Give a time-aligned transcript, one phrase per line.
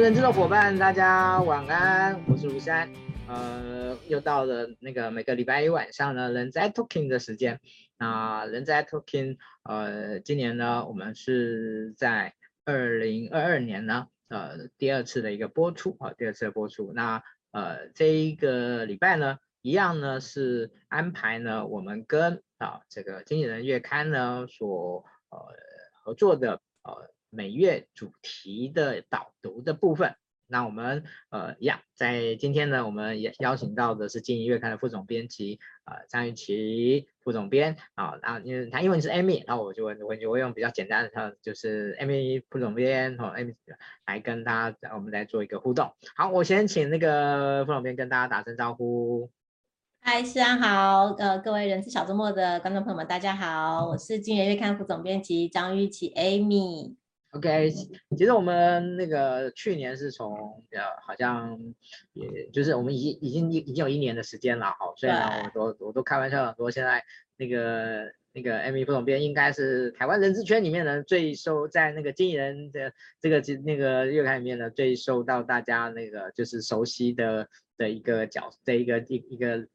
[0.00, 2.90] 人资的伙伴，大家晚安，我是卢山。
[3.28, 7.60] 呃，又到了那个每个礼拜一晚上呢，人在 Talking 的时间。
[7.98, 12.34] 那人在 Talking，呃，今年呢，我们是在
[12.64, 16.92] 二零二二年呢，呃，第二次的一个播出啊，第二次的播出。
[16.94, 17.22] 那
[17.52, 25.38] 呃，这一个礼拜呢，一样呢是安排呢，我们跟啊这个经纪人月刊呢所呃
[26.02, 27.10] 合作的呃。
[27.34, 43.54] 每月主题的导读的部分，那我们呃一样，在今天呢，我们也邀请到的是《经营月刊》的副总编辑呃张玉琪副总编啊，然后因为他英文是 Amy，然后我就我我就会用比较简单的，就是 Amy 副总编和 Amy
[44.04, 45.90] 来跟大家，我们来做一个互动。
[46.14, 49.30] 好，我先请那个副总编跟大家打声招呼。
[50.02, 56.96] 嗨，思安好，呃，各位人资小周末的观众朋友们，大家好，我是《经营月刊》副总编辑张玉琪 Amy。
[57.32, 61.58] OK，其实我们那个去年是从呃，好像
[62.12, 67.02] 也就是我们已经已经已经有一年的时间了，好，所以呢，我都我都开玩笑很多，现在
[67.38, 79.66] 那个那个 Amy 副总编应该是台湾人资圈里面呢最受在那个经纪人的这个那个月刊里面呢最受到大家那个就是熟悉的的一个角的一个一一个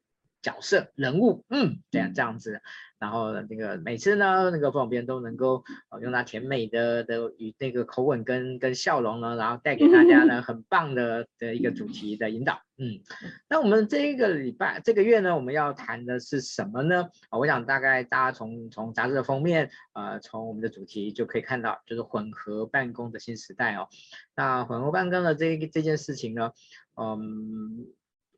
[0.42, 2.62] 角色人物，嗯，这样这样子。
[2.98, 5.62] 然后那个每次呢，那个副总编都能够
[6.00, 12.60] 用他甜美的的与那个口吻跟跟笑容呢，然后带给大家呢 很棒的的一个主题的引导。
[12.76, 13.00] 嗯，
[13.48, 17.08] 那我们这一个礼拜这个月呢，我们要谈的是什么呢？
[17.30, 23.88] 我想大概大家从从杂志的封面，呃，从我们的主题就可以看到，就是混合办公的新时代哦。
[24.34, 26.52] 那混合办公的这这件事情呢，
[27.00, 27.86] 嗯，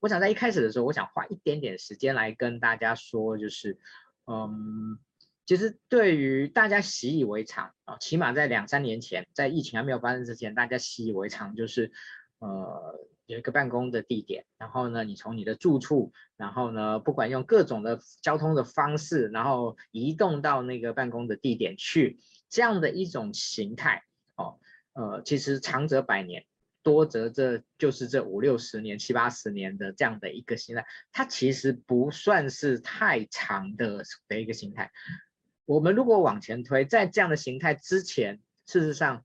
[0.00, 3.78] 我想在一开始的时候，我想花一点点时间来跟大家说，就是。
[4.26, 4.98] 嗯，
[5.46, 11.90] 其实对于大家习以为常啊，起码在两三年前，在疫情还没有发生之前，大家习以为常就是，
[12.38, 24.04] 呃，有一个办公的地点，然后呢，你从你的住处，然后呢，不管用各种的交通的方式，然后移动到那个办公的地点去，这样的一种形态，
[24.36, 24.60] 哦，
[24.92, 26.44] 呃，其实长则百年。
[26.82, 34.90] 多则这就是这五六十年、七八十年的这样的一个形态，它其实不算是太长的的一个形态。
[35.66, 39.24] 我们如果往前推，在这样的形态之前，事实上，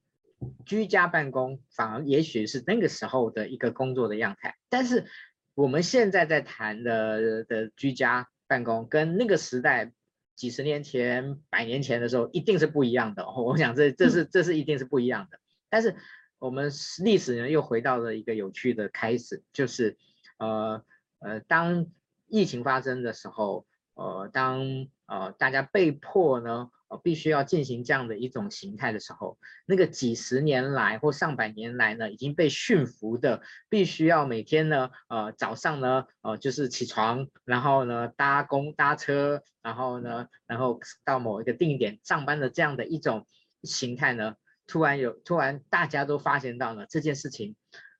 [0.65, 4.55] 居家办公反而也许是那个时候的一个工作的样态。
[4.69, 5.05] 但是
[5.53, 9.93] 我们现在在谈的的居家办公，跟那个时代
[10.35, 13.25] 几十年前、百年前的时候，一定是不一样的。
[13.31, 15.39] 我想这这是这是一定是不一样的。
[15.69, 15.95] 但是。
[16.39, 16.71] 我们
[17.03, 19.97] 历史呢又回到了一个有趣的开始，就是，
[20.37, 20.83] 呃
[21.19, 21.87] 呃，当
[22.27, 43.25] 疫情发生的时候，呃，当呃大家被迫呢，呃，必须要进行这样的一种形态的时候，那个几十年来或上百年来呢，已经被驯服的，必须要每天呢，呃，早上呢，呃，就是起床，然后呢，搭公搭车，然后呢，然后到某一个定点上班的这样的一种
[43.63, 44.35] 形态呢。
[44.67, 47.55] 突然有，突然大家都发现到了这件事情，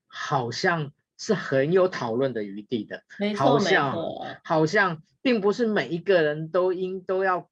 [0.08, 3.04] 好像是很有讨论的余地的，
[3.38, 3.96] 好像，
[4.44, 7.50] 好像并不是每一个人都应都要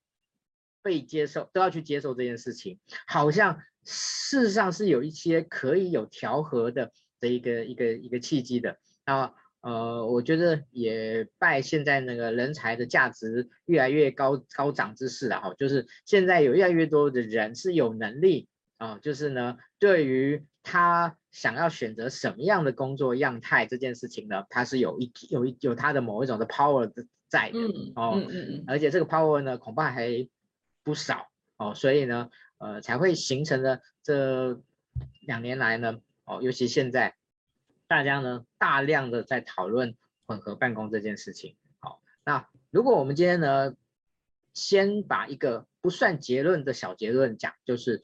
[0.81, 8.77] 被接受，都要去接受这件事情，好像事实上是有一些可以有调和的的一个一个一个契机的。
[9.05, 18.49] 那呃，我觉得也拜现在那个人才的价值越来越高高涨之势了哈，就是现在有越来越多的人是有能力。
[18.83, 26.91] 啊、哦，就是呢，对于他想要选择什么样的工作样态这件事情呢，他是有一有一有他的某一种的 power
[27.29, 27.59] 在的
[27.95, 30.27] 哦，嗯嗯嗯，而且这个 power 呢，恐怕还
[30.83, 34.61] 不少哦，所以呢，呃，才会形成了这
[35.21, 37.15] 两年来呢，哦，尤其现在
[37.87, 39.95] 大家呢大量的在讨论
[40.27, 41.55] 混合办公这件事情。
[41.79, 43.77] 好，那如果我们今天呢，
[44.53, 48.03] 先把一个不算结论的小结论讲，就是。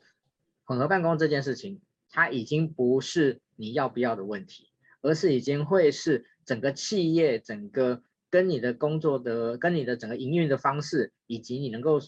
[0.69, 1.81] 混合办公这件事情，
[2.12, 4.69] 它已经不是你要不要的问题，
[5.01, 12.00] 而是已经会是整个企业、整个跟你的工作的、跟你的整个营运的方式，以及你能够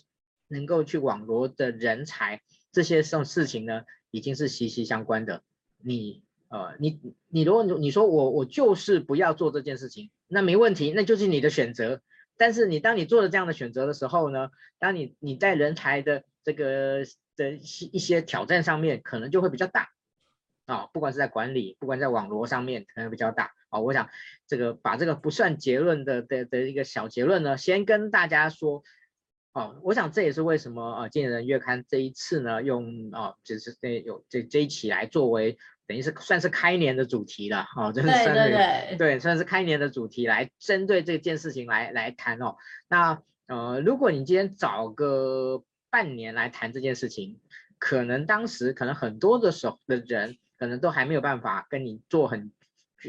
[0.48, 3.82] 能够去网罗的人才，这些事事情呢，
[4.12, 5.42] 已经是息息相关的。
[5.84, 7.00] 你呃，你
[7.30, 12.00] 你如果你说我我就是不要做这件事情，那没问题，那就是你的选择。
[12.38, 17.04] 但是你当你做了这样的选择的时候呢，当你你在人才的这个。
[17.36, 19.90] 的一些挑战上面可能就会比较大
[20.66, 23.80] 啊，不管是在管理，不管在网络上面可能比较大啊。
[23.80, 24.10] 我想
[24.48, 28.84] 这个把这个不算结论的的的一个小结论呢，先跟大家说，
[29.54, 35.58] 哦，我想这也是为什么呃，经理人月刊这一次呢，用哦，就是这有这这一期来作为
[35.88, 42.56] 等于是算是开年的主题了，哦，就是算是对对对，对，算是开年的主题来针对这件事情来来谈哦。
[42.88, 47.40] 那呃，如果你今天找个半年来谈这件事情，
[47.78, 52.52] 可能当时可能很多的时候的人可能都还没有办法跟你做很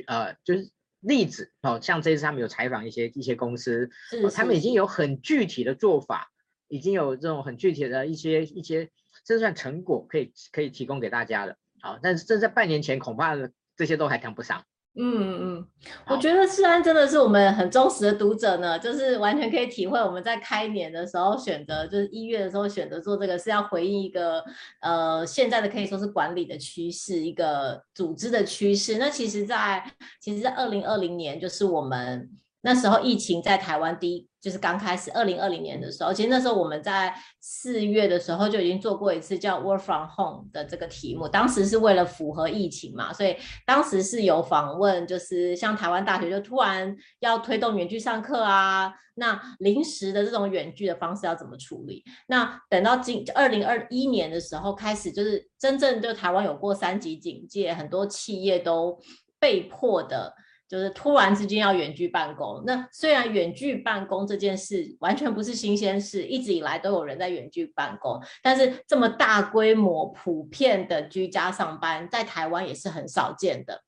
[0.06, 0.70] 呃，就是。
[1.04, 3.90] 例子哦，像这次他们有采访一些一些公司，
[4.22, 6.30] 哦，他们已经有很具体的做法，
[6.68, 8.88] 已经有这种很具体的一些一些，
[9.24, 11.56] 这算成果可以可以提供给大家的。
[11.80, 13.36] 好，但是这在半年前恐怕
[13.74, 14.64] 这些都还谈不上。
[14.94, 15.66] 嗯嗯，
[16.06, 24.44] 我觉得世安真的是我们很忠实的读者呢，就是完全可以体会我们在开年的时候选择，就是一月的时候选择做这个是要回应一个
[24.80, 28.98] 呃现在的可以说是管理的趋势，一个组织的趋势。
[28.98, 32.28] 那其实在，在其实，在二零二零年，就是我们。
[32.62, 52.02] 那时候疫情在台湾第一就是刚开始，二零二零年的时候，其实那时候我们在四月的时候就已经做过一次叫 Work from Home 的这个题目，当时是为了符合疫情嘛，所以当时是有访问，就是像台湾大学就突然要推动远距上课啊，那临时的这种远距的方式要怎么处理？
[52.26, 58.98] 那等到今二零二一年的时候开始，就是真正就台湾有过三级警戒，很多企业都
[59.38, 60.34] 被迫的。
[60.72, 73.82] 就是突然之间要远距办公，那虽然远距办公这件事完全不是新鲜事，一直以来都有人在远距办公，但是这么大规模、普遍的居家上班，在台湾也是很少见的。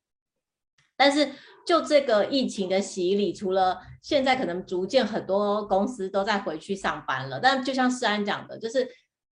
[0.95, 1.31] 但是
[1.67, 8.87] 就这个疫情的洗礼，除了现在可能逐渐很多公司都在回去上班了，但就像世安讲的，就是。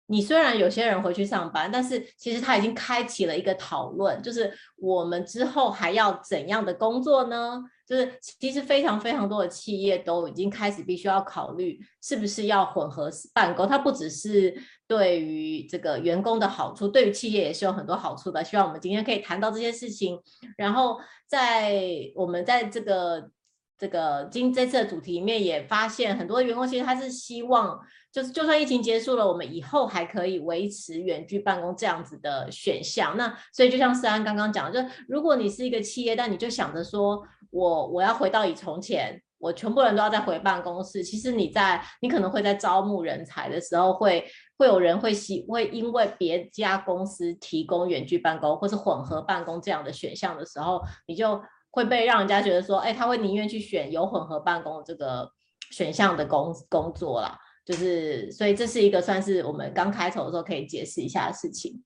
[0.07, 7.63] 你虽然有些人回去上班，但是其实他已经开启了一个讨论，就是我们之后还要怎样的工作呢？
[7.87, 13.69] 就是其实非常非常多的企业都已经开始必须要考虑是不是要混合办公。
[13.69, 14.53] 它不只是
[14.89, 18.43] 对于这个员工的好处，对于企业也是有很多好处的。
[18.43, 20.21] 希望我们今天可以谈到这些事情。
[20.57, 20.99] 然后
[21.29, 21.81] 在
[22.17, 23.31] 我们在这个
[23.79, 27.79] 这个今这次的主题里面也发现，很多员工其实他是希望。
[28.13, 33.15] 就是，就算疫情结束了，我们以后还可以维持远距办公这样子的选项。
[33.19, 41.05] 那所以，就像思安刚刚讲的，就如果你是一个企业，但你就想着说我我要回到以从前，我全部人都要再回办公室。
[41.05, 44.25] 其实你在你可能会在招募人才的时候会，
[44.57, 51.39] 会有人会喜会因为别家公司提供远距办公或是混合办公这样的选项的时候，你就
[51.77, 55.31] 会被让人家觉得说，哎，他会宁愿去选有混合办公这个
[55.71, 57.39] 选项的工工作啦。
[57.67, 61.85] 就是，所以这是一个算是我们刚开头的时候可以解释一下的事情。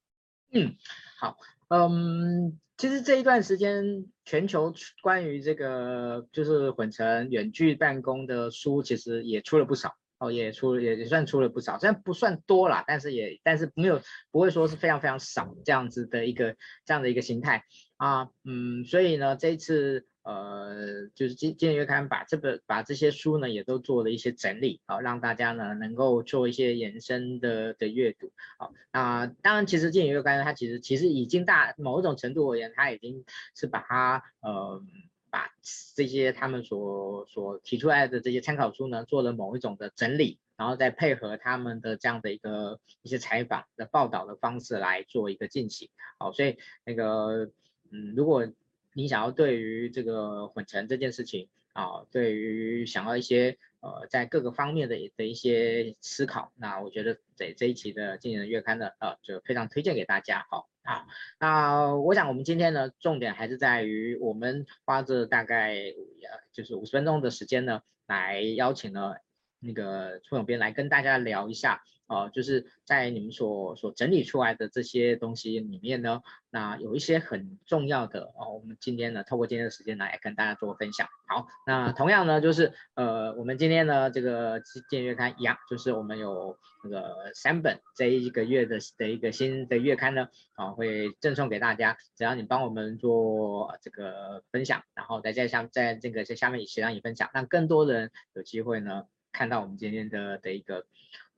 [0.53, 0.77] 嗯，
[1.19, 1.37] 好，
[1.71, 4.73] 嗯，其实这一段时间，全球
[5.03, 14.01] 关于这个就是混成远距办公的书，其实也出了不少哦，也出也也算出了不少，虽然不算多啦，但是也但是没有
[14.31, 16.55] 不会说是非常非常少这样子的一个
[16.85, 17.65] 这样的一个形态
[18.01, 20.07] 啊，嗯，所以呢，这次。
[20.23, 28.31] 呃，就是今今年月刊把这个把这些书呢也都做了一些整理，好让大家呢能够做一些延伸的的阅读。
[28.59, 33.25] 好，那当然，其实今年月刊它其实其实已经大某一种程度而言，它已经
[33.57, 34.83] 是把它呃
[35.31, 35.51] 把
[35.95, 45.89] 这些他们所所提出来的这些参考书呢做了某一种的整理，然后再配合他们的这样的一个一些采访的报道的方式来做一个进行。
[46.19, 47.51] 好，所以那个
[47.91, 48.49] 嗯，如果
[48.93, 60.47] 你想要对于这个混成这件事情啊，对于想要一些呃在各个方面的的一些思考，那我觉得这这一期的经理人月刊呢，呃，就非常推荐给大家。
[60.51, 61.07] 好，啊，
[61.39, 69.21] 那我想我们今天呢，重点还是在于我们花着大概呃就是五十分钟的时间呢，来邀请了
[69.61, 71.85] 那个出总编来跟大家聊一下。
[72.11, 81.07] 呃，就是在你们所所整理出来的这些东西里面呢，那有一些很重要的哦，我们今天呢，透过今天的时间来跟大家做个分享。
[81.29, 100.87] 好，那同样呢，就是呃，我们今天呢，这个建月刊一样，就是我们有那个三本这一个月的的一个新的月刊呢，啊，会赠送给大家，只要你帮我们做这个分享，然后再加上在这个在下面写上你分享，让更多人有机会呢看到我们今天的的一个。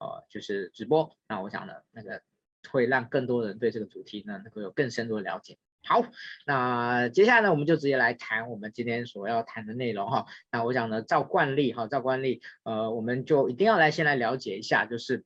[0.02, 2.22] 呃，就是直播，那我想呢，那个
[2.68, 5.58] 会让更多人对这个主题呢能够有更深入的了解。
[5.84, 6.04] 好，
[6.44, 10.26] 那接下来呢，我们就直接来谈我们今天所要谈的内容哈。
[10.50, 15.24] 那我想呢，照惯例哈，照惯例，呃，我们就一定要来先来了解一下，就是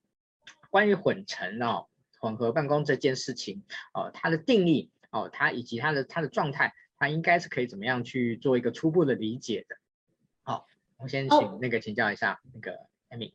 [0.69, 1.87] 关于混成哦，
[2.21, 3.65] 混合办公这件事情
[3.95, 9.77] 哦，它的定义哦，它以及它的它的状态，它应该是可以怎么样去做一个初步的理解的。
[10.43, 10.67] 好，
[10.99, 13.33] 我先请那个请教一下那个 Amy。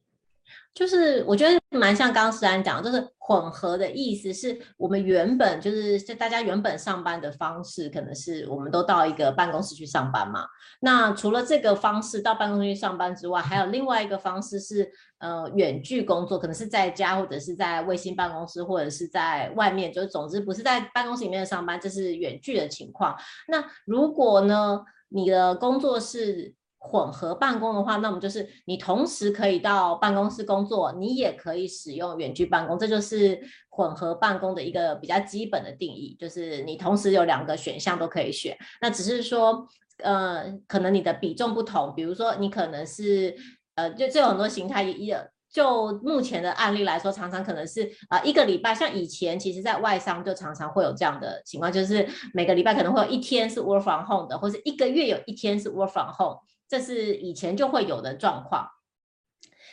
[0.73, 10.45] 就是我觉得蛮像刚刚诗安讲，就是混合的意思是我们原本就是在大家原本上班的方式，可能是我们都到一个办公室去上班嘛。
[10.79, 23.15] 那除了这个方式到办公室去上班之外，还有另外一个方式是呃远距工作，可能是在家或者是在卫星办公室或者是在外面，就是总之不是在办公室里面上班，这是远距的情况。
[23.49, 38.57] 那如果呢，你的工作是混合办公的话，那么就是你同时可以到办公室工作，你也可以使用远距办公，这就是混合办公的一个比较基本的定义，就是你同时有两个选项都可以选。
[38.81, 39.67] 那只是说，
[40.03, 43.35] 呃，可能你的比重不同，比如说你可能是，
[43.75, 45.13] 呃，就这有很多形态，一
[45.53, 56.39] 就目前的案例来说，常常可能是啊、呃、一个礼拜，像以前其实在外商就常常会有这样的情况，就是每个礼拜可能会有一天是 work from home 的，或者一个月有一天是 work from home。
[56.71, 58.71] 这是以前就会有的状况，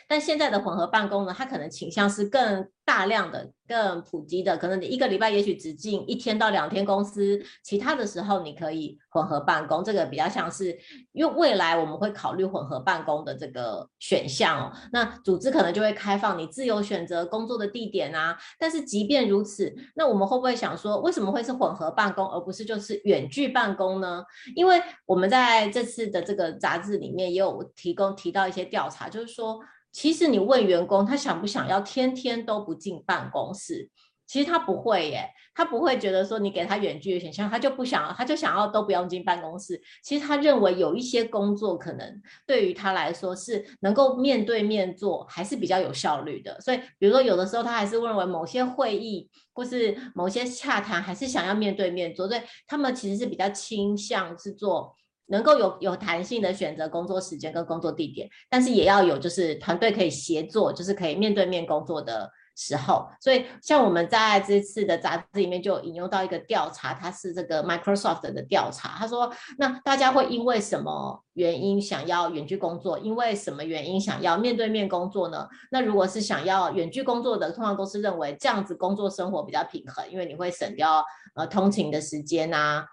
[0.09, 4.57] 但现在的混合办公呢，它可能倾向是更大量的、更普及的。
[4.57, 9.83] 可能你一个礼拜也许只进一天到两天公司，其他的时候你可以混合办公。
[9.83, 10.75] 这个比较像是，
[11.11, 14.73] 因为未来我们会考虑混合办公的这个选项哦。
[14.91, 18.35] 那组织可能就会开放你自由选择工作的地点啊。
[18.57, 24.23] 但是即便如此，那我们会不会想说，为什么会是混合办公，而不是就是远距办公呢？
[24.55, 29.59] 因为我们在这次的这个杂志里面也有提供提到一些调查，就是说。
[29.91, 33.89] 其实你问员工，他想不想要天天都不进办公室？
[34.27, 39.81] 其实他不会耶，他不会觉得说你给他远距的选项，他就不想要，他就想要都不用进办公室。
[40.03, 46.61] 其实他认为有一些工作可能对于他来说是能够面对面做，还是比较有效率的。
[46.61, 52.27] 所以，比如说有的时候他还是认为某些会议或是某些洽谈，还是想要面对面做。
[52.27, 54.95] 所以他们其实是比较倾向是做。
[55.29, 63.07] 能够有有弹性的选择工作时间跟工作地点，但是也要有就是团队可以协作，就是可以面对面工作的时候。
[63.21, 68.89] 所以像我们在这次的杂志里面就引用到一个调查，它是这个 Microsoft 的调查。
[68.97, 72.97] 他说，那大家会因为什么原因想要远距工作？
[72.97, 75.47] 因为什么原因想要面对面工作呢？
[75.71, 81.03] 那如果是想要远距工作的，通常都是认为这样子工作生活比较平衡，因为你会省掉
[81.35, 82.85] 呃通勤的时间啊。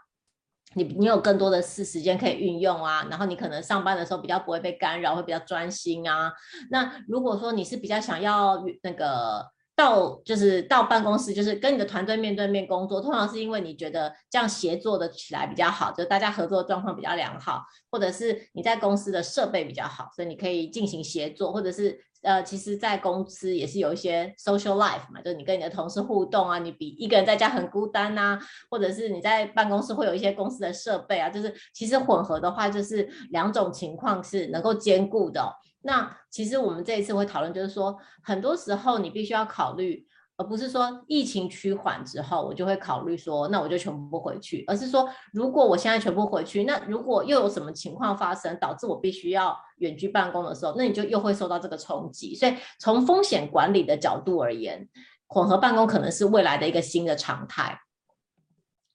[0.77, 6.31] 你你有更多的是时间可以运用啊，然后你可能上班的时候比较不会被干扰，会比较专心啊。
[6.71, 21.99] 那如果说你是比较想要那个到就是到办公室，就是跟你的团队面对面工作，通常是因为你觉得这样协作的起来比较好，就大家合作的状况比较良好，或者是你在公司的设备比较好，所以你可以进行协作，或者是。
[22.27, 28.37] 呃，其实，在公司也是有一些 social life 嘛，就是你跟你的同事互动啊，你比一个人在家很孤单呐，
[28.69, 35.55] 或者是你在办公室会有一些公司的设备啊，就是其实混合的话，就是两种情况是能够兼顾的。
[35.83, 40.06] 那其实我们这一次会讨论，就是说，很多时候你必须要考虑。
[40.39, 44.65] 而不是说疫情趋缓之后，我就会考虑说，那我就全部回去。
[44.67, 52.35] 而是说，如果我现在全部回去，那如果又有什么情况发生，导致我必须要远距办公的时候，那你就又会受到这个冲击。
[52.35, 54.87] 所以，从风险管理的角度而言，
[55.27, 57.81] 混合办公可能是未来的一个新的常态。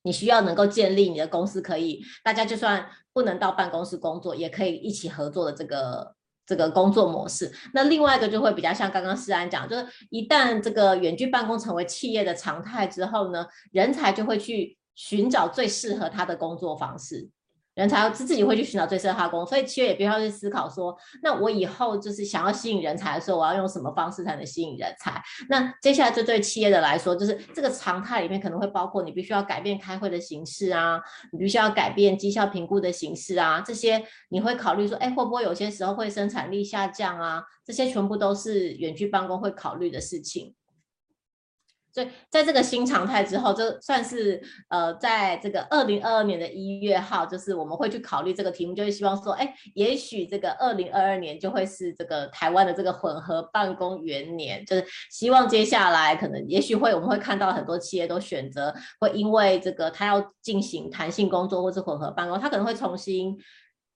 [0.03, 6.15] 你需要能够建立你的公司可以，大家就算不能到办公室工作，也可以一起合作的这个。
[6.51, 17.29] 这个工作模式，那另外一个就会比较像刚刚思安讲，就是一旦这个远距办公成为企业的常态之后呢，人才就会去寻找最适合他的工作方式。
[17.81, 25.19] 人才自自己会去寻找最适合他的工，所以企业也必须要去思考说，那我以后就是想要吸引人才的时候，我要用什么方式才能吸引人才？
[25.49, 37.43] 那接下来这对企业的来说，就是这个常态里面可能会包括你必须要改变开会的形式啊，你必须要改变绩效评估的形式啊，这些你会考虑说，哎，会不会有些时候会生产力下降啊？
[37.65, 40.53] 这些全部都是远距办公会考虑的事情。
[41.93, 63.37] 所以，在这个新常态之后，就算是呃，在这个二零二二年的一月号，就是我们会去考虑这个题目，就是希望说，哎，也许这个二零二二年就会是这个台湾的这个混合办公元年，就是希望接下来可能也许会我们会看到很多企业都选择会因为这个他要进行弹性工作或是混合办公，他可能会重新。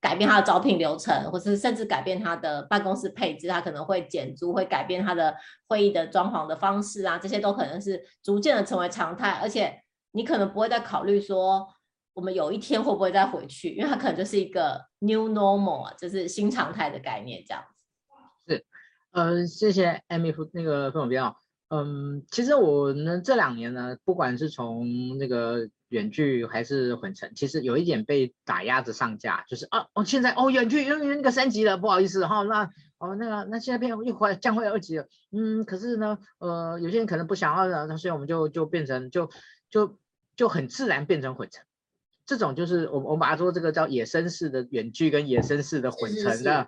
[0.05, 5.35] 改变他的招聘流程，或是甚至改变他的办公室配置，他可能会减租，会改变他的
[5.67, 9.31] 会议的装潢的方式啊，这些都可能是逐渐的成为常态。
[9.41, 9.81] 而且
[10.11, 11.67] 你可能不会再考虑说，
[12.13, 18.53] 我们有一天会不会再回去，因为它可能就是一个 new normal，就是新常态的概念这样子。
[18.53, 18.65] 是，
[19.13, 21.35] 嗯、呃，谢谢 Amy 那个分享哦。
[21.69, 25.67] 嗯，其实我呢这两年呢，不管是从那个。
[25.89, 39.29] 远距还是混成，其实有一点被打压着上架，就是啊，哦，现在哦，远距因为那个升级了，不好意思哈，那哦，那个那现在变又回降回二级了，嗯，可是呢，呃，有些人可能不想要的，那所以我们就就变成就
[39.69, 39.99] 就
[40.35, 41.63] 就很自然变成混成。
[42.25, 46.67] 这种就是我我们把它说这个叫野生式的远距跟野生式的混成的，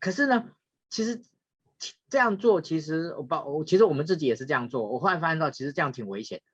[0.00, 0.46] 可是呢，
[0.88, 1.22] 其实
[2.08, 6.49] 这样做其实我把我其实我们自己也是这样做，我后来发现到其实这样挺危险的，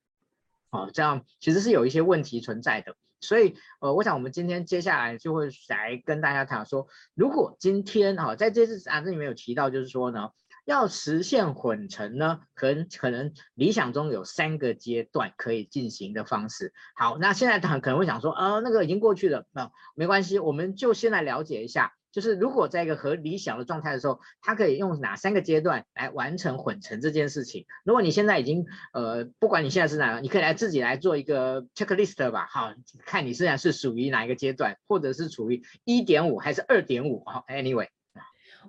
[0.76, 10.30] 哦，这样其实是有一些问题存在的，所以呃，我想我们今天接下来就会来跟大家谈说，如果今天哈、哦、在这次案子里面有提到，就是说呢。
[10.66, 16.72] 要实现混成呢，可能可能理想中有三个阶段可以进行的方式。
[16.96, 27.66] 好，那现在他可能会想说，呃，那个已经过去了，那没关系，我们就先来了解一下，就是如果在一个合理想的状态的时候，它可以用哪三个阶段来完成混成这件事情。
[27.84, 32.46] 如果你现在已经，呃，不管你现在是哪个，你可以来自己来做一个 checklist 吧。
[32.50, 32.72] 好，
[33.04, 37.22] 看你现在是属于哪一个阶段，或者是处于一点五还是二点五。
[37.26, 37.88] 好，anyway。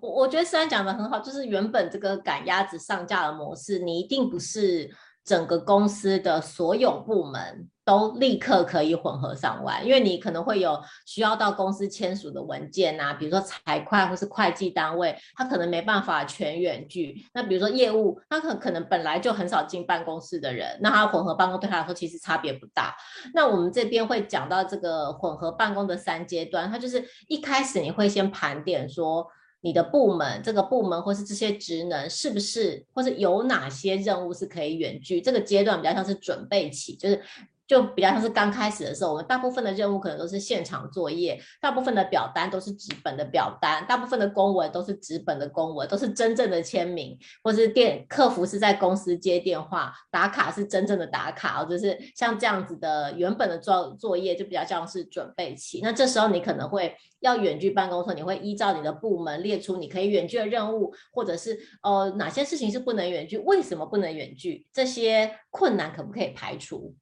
[0.01, 4.93] 我我觉得虽然讲得很好，就是原本这个赶鸭子上架的模式，你一定不是
[5.27, 17.13] 整个公司的所有部门都立刻可以混合上完，因为你可能会有需要到公司签署的文件啊，比如说财会或是会计单位，他可能没办法全远距。
[17.33, 22.95] 那比如说业务，他可可能本来就很少进办公室的人，那他混合办公对他来说其实差别不大。
[23.33, 29.27] 那我们这边会讲到这个混合办公的三阶段，它就是一开始你会先盘点说。
[29.61, 35.19] 你的部门，这个部门或是这些职能是不是，或是有哪些任务是可以远距？
[35.19, 37.21] 这个阶段比较像是准备期，就是。
[37.67, 55.81] 就比较像是刚开始的时候，我们大部分的任务可能都是现场作业，大部分的表单都是纸本的表单，大部分的公文都是纸本的公文，都是真正的签名，或是电客服是在公司接电话，打卡是真正的打卡，就是像这样子的原本的作作业就比较像是准备期。
[55.83, 66.95] 那这时候你可能会要远距办公的时候，你会依照你的部门列出你可以远距的任务，或者是呃哪些事情是不能远距，为什么不能远距，这些困难可不可以排除？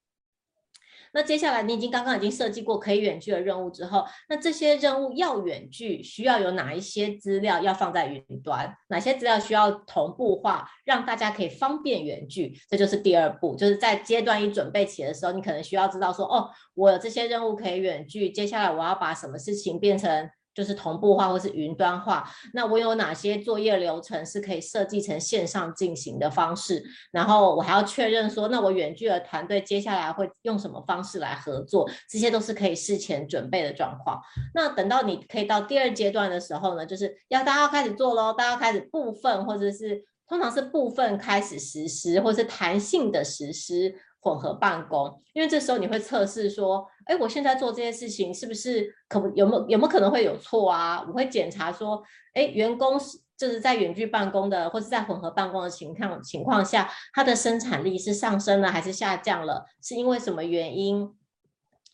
[1.16, 8.76] 那接下来你已经刚刚已经设计过可以远距的任务之后，那这些任务要远距，需要有哪一些资料要放在云端？
[8.90, 12.54] 哪些资料需要同步化，让大家可以方便远距？
[12.70, 20.30] 这就是第二步，就是在阶段一准备起的时候，你可能需要知道说，哦，我有这些任务可以远距，接下来我要把什么事情变成。
[20.56, 26.82] 就是同步化或是云端化，那我有哪些作业流程是可以设计成线上进行的方式？
[27.12, 31.88] 然后我还要确认说，那我远距的团队接下来会用什么方式来合作？
[32.10, 34.20] 这些都是可以事前准备的状况。
[34.54, 43.94] 那等到你可以到第二阶段的时候呢，就是要大家开始做喽，大家开始部分或者是通常是部分开始实施，或是弹性的实施。
[44.26, 51.06] 混合办公，因为这时候你会测试说，哎，我现在做这些事情是不是可不有没有有没有可能会有错啊？
[51.08, 52.02] 我会检查说，
[52.34, 59.64] 哎，员工是就是在远距办公的，或是在混合办公的情况情况下，他的生产力是上升了还是下降了？
[59.84, 61.08] 是因为什么原因？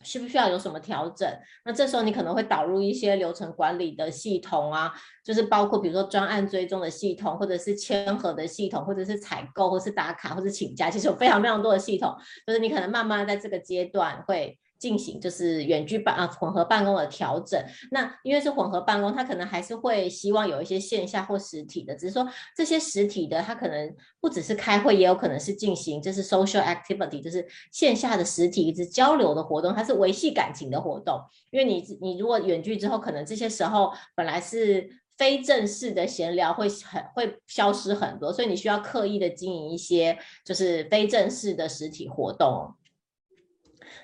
[0.02, 1.28] 需不需要有什么调整？
[1.64, 4.92] 那这时候你可能会导入一些流程管理的系统啊，
[5.24, 12.14] 就是包括比如说专案追踪的系统，或者是签合的系统，或者是采购，或者是打卡，或者请假，其实有非常非常多的系统，
[12.46, 14.58] 就是你可能慢慢在这个阶段会。
[14.82, 31.20] 进行就是远距办啊混合办公的调整，那因为是混合办公，他可能还是会希望有一些线下或实体的，只是说这些实体的，他可能不只是开会，也有可能是进行就是 social activity，就是线下的实体一直交流的活动，它是维系感情的活动。
[31.52, 42.74] 因为你你如果远距之后，可能这些时候本来是非正式的闲聊会很会消失很多，所以你需要刻意的经营一些就是非正式的实体活动。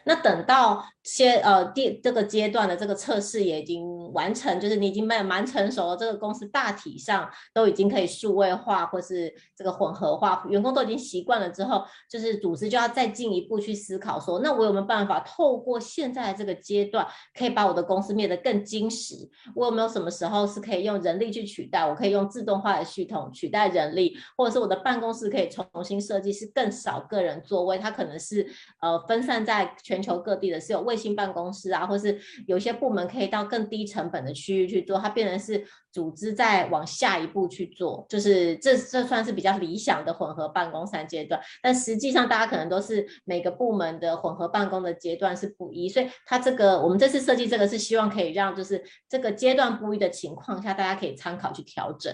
[0.08, 19.14] 那等到些呃第这个阶段的这个测试也已经完成，就是你已经蛮蛮成熟了，这个公司大体上都已经可以数位化或是这个混合化，员工都已经习惯了之后，就是组织就要再进一步去思考说，那我有没有办法透过现在这个阶段，可以把我的公司变得更精实？
[19.54, 21.86] 我有没有什么时候是可以用人力去取代？
[21.86, 28.44] 我可以用自动化的系统取代人力，或者是我的办公室可以重新设计，是更少个人座位，它可能是
[28.80, 29.98] 呃分散在全。
[30.08, 41.40] 球各地的是有卫新办公室啊，或是有些部门可以到更低成本的区域去做，它变成是组织在往下一步去做，就是这这算是比较理想的混合办公三阶段。
[41.62, 52.12] 但实际上大家可能都是每个部门的混合办公的阶段是不一，所以它这个我们这次设计这个是希望可以让就是这个阶段不一的情况下，大家可以参考去调整。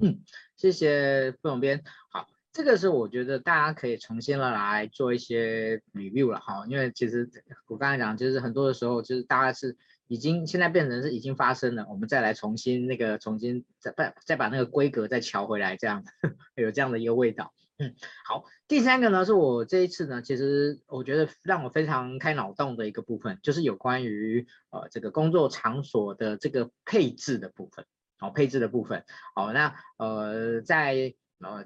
[0.00, 0.20] 嗯，
[0.56, 2.31] 谢谢副总编，好。
[2.52, 7.30] 这个是我觉得大家可以重新的来做一些 review 了哈，因为其实
[7.66, 9.74] 我刚才讲，就是很多的时候，就是大家是
[10.06, 16.04] 已经现在变成是已经发生了，我们再来重新那个重新再把再把那个规格再调回来，这样
[16.54, 17.54] 有这样的一个味道。
[17.78, 17.94] 嗯，
[18.26, 27.86] 好，第三个呢是我这一次呢，其实我觉得让我非常开脑洞的一个部分，就是有关于呃这个工作场所的这个配置的部分。
[28.18, 29.06] 好，配置的部分。
[29.34, 31.64] 好，那呃在呃。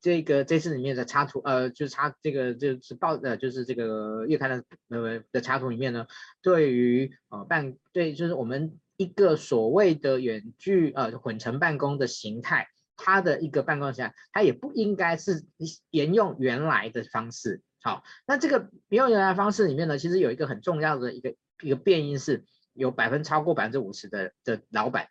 [0.00, 6.06] 这个这次里面的插图，呃，就是插这个就是报呃，就是这个月刊的呃的插图里面呢，
[6.40, 15.44] 对于呃办对，就是我们一个所谓的远距呃混成办公的形态，它的一个办公形态，它也不应该是
[15.90, 17.62] 沿用原来的方式。
[17.82, 25.08] 好，那这个沿用原来的方式里面呢，其实有一个很重要的一个一个变因是，有百分超过百分之五十的的老板。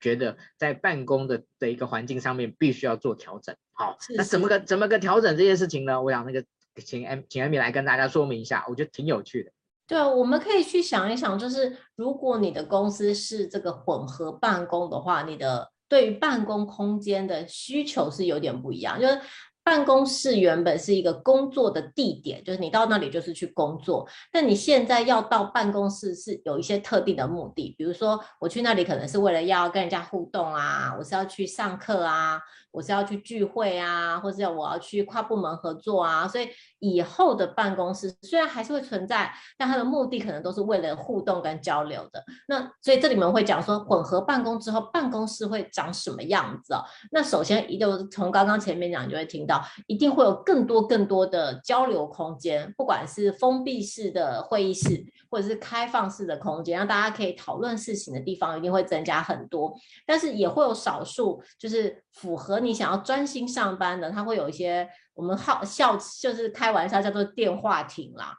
[0.00, 6.00] 觉得在办公的的一个环境上面必须要做调整，好，是是那怎么个怎么个调整这件事情呢？
[6.00, 6.44] 我想那个
[6.84, 9.50] 请 M 请 Amy 来跟大家说明一下，我觉得挺有趣的。
[9.86, 19.20] 对啊，我们可以去想一想，就是如果你的公司是这个混合办公的话，你的对于办公空间的需求是有点不一样，就是。
[19.66, 24.08] 办公室原本是一个工作的地点，就是你到那里就是去工作。
[24.30, 36.28] 但你现在要到办公室是有一些特定的目的，比如说我去那里可能是为了要跟人家互动啊，我是要去上课啊，我是要去聚会啊，或者我要去跨部门合作啊。
[36.28, 36.48] 所以
[36.78, 42.24] 以后的办公室虽然还是会存在，但它的目的可能都是为了互动跟交流的。
[42.46, 46.84] 那所以这里面会讲说混合办公之后，办公室会长什么样子哦？
[47.10, 49.55] 那首先一就从刚刚前面讲，你就会听到。
[49.86, 59.74] 一定会有更多更多的交流空间，不管是封闭式的会议室，或者是开放式的空间，让大家可以讨论事情的地方，一定会增加很多。
[60.06, 68.34] 但是也会有少数，就是符合你想要专心上班的，他会有一些我们好笑，就是开玩笑叫做电话亭啦。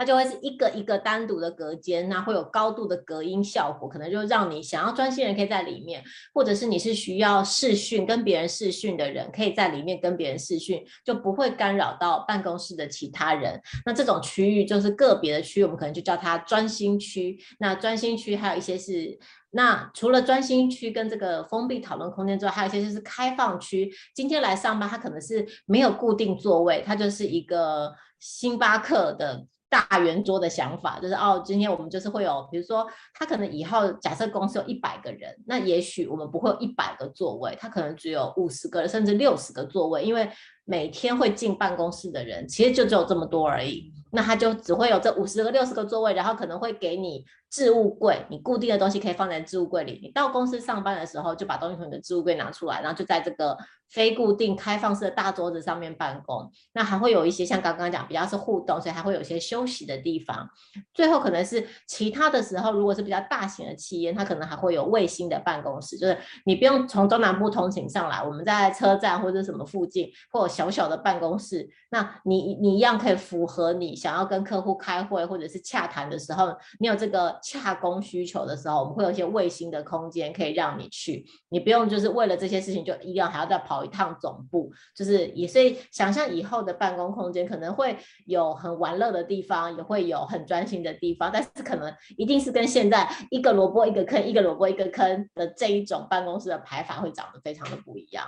[0.00, 13.60] 它就会是一个一个单独的隔间，那会有高度的隔音效果，可能就让你想要专心人可以在里面，或者是你是需要视讯跟别人视讯的人，可以在里面跟别人视讯，就不会干扰到办公室的其他人。
[13.84, 17.38] 那这种区域就是个别的区域，我们可能就叫它专心区。
[17.58, 19.18] 那专心区还有一些是，
[19.50, 23.92] 那除了专心区跟这个封闭讨论空间之外，还有一些就是开放区。
[24.14, 29.44] 今天来上班，它可能是没有固定座位，它就是一个星巴克的。
[29.70, 40.28] 大圆桌的想法就是哦，今天我们就是会有，比如说他可能以后假设公司有一百个人，那也许我们不会有一百个座位，他可能只有五十个甚至六十个座位，因为
[40.64, 53.56] 每天会进办公室的人其实就只有这么多而已，那他就只会有这五十个六十个座位，然后可能会给你置物柜，你固定的东西可以放在置物柜里，你到公司上班的时候就把东西从你的置物柜拿出来，然后就在这个。
[53.90, 60.48] 非固定开放式的大桌子上面办公，那还会有一些像刚刚讲比较是互动，所以还会有一些休息的地方。
[60.94, 83.80] 最后可能是其他的时候，如果是比较大型的企业，它可能还会有卫星的办公室，就是你不用从中南部通勤上来，我们在车站或者什么附近，或者小小的办公室，那你你一样可以符合你想要跟客户开会或者是洽谈的时候，你有这个洽公需求的时候，我们会有一些卫星的空间可以让你去，你不用就是为了这些事情就一定要还要再跑。
[83.80, 98.26] 一趟总部，就是也所以想象以后的办公空间可能会有很玩乐的地方，也会有很专心的地方，但是可能一定是跟现在一个萝卜一个坑，一个萝卜一个坑的这一种办公室的排法会长得非常的不一样。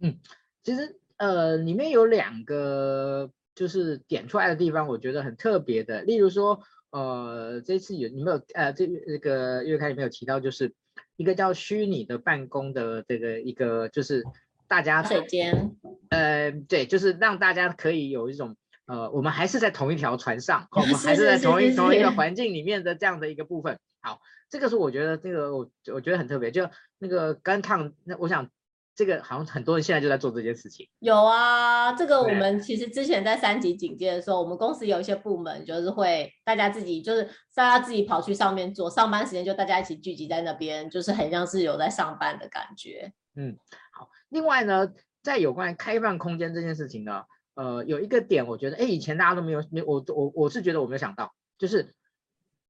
[0.00, 0.18] 嗯，
[0.62, 10.74] 其实呃里面有两个就是点出来的地方，我觉得很特别的，例如说呃这次有你没有呃这这个月刊里面有提到，就是
[11.16, 14.24] 一个叫虚拟的办公的这个一个就是。
[14.68, 15.76] 大家水间，
[16.08, 23.78] 呃，对，就是让大家可以有一种，呃，我们还是在同一条船上，我们还是在同一同一个环境里面的这样的一个部分。
[24.00, 24.20] 好，
[24.50, 26.68] 这个是我觉得这个我我觉得很特别，就
[26.98, 28.50] 那个干烫，那我想
[28.96, 30.88] 这个好像很多人现在就在做这件事情。
[31.00, 43.12] 有啊，这个我们其实之前在三级警戒的时候，我们公司有一些部门就是会大家自己就是大家自己跑去上面做，上班时间就大家一起聚集在那边，就是很像是有在上班的感觉。
[43.34, 43.58] 嗯。
[43.92, 44.90] 好另外呢，
[45.22, 51.94] 在有关开放空间这件事情呢，呃，有一个点，我觉得，哎，以前大家都没有，没，我我我是觉得我没有想到，就是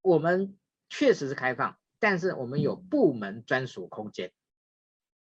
[0.02, 0.56] 我们
[0.90, 4.32] 确实是开放，但是我们有部门专属空间。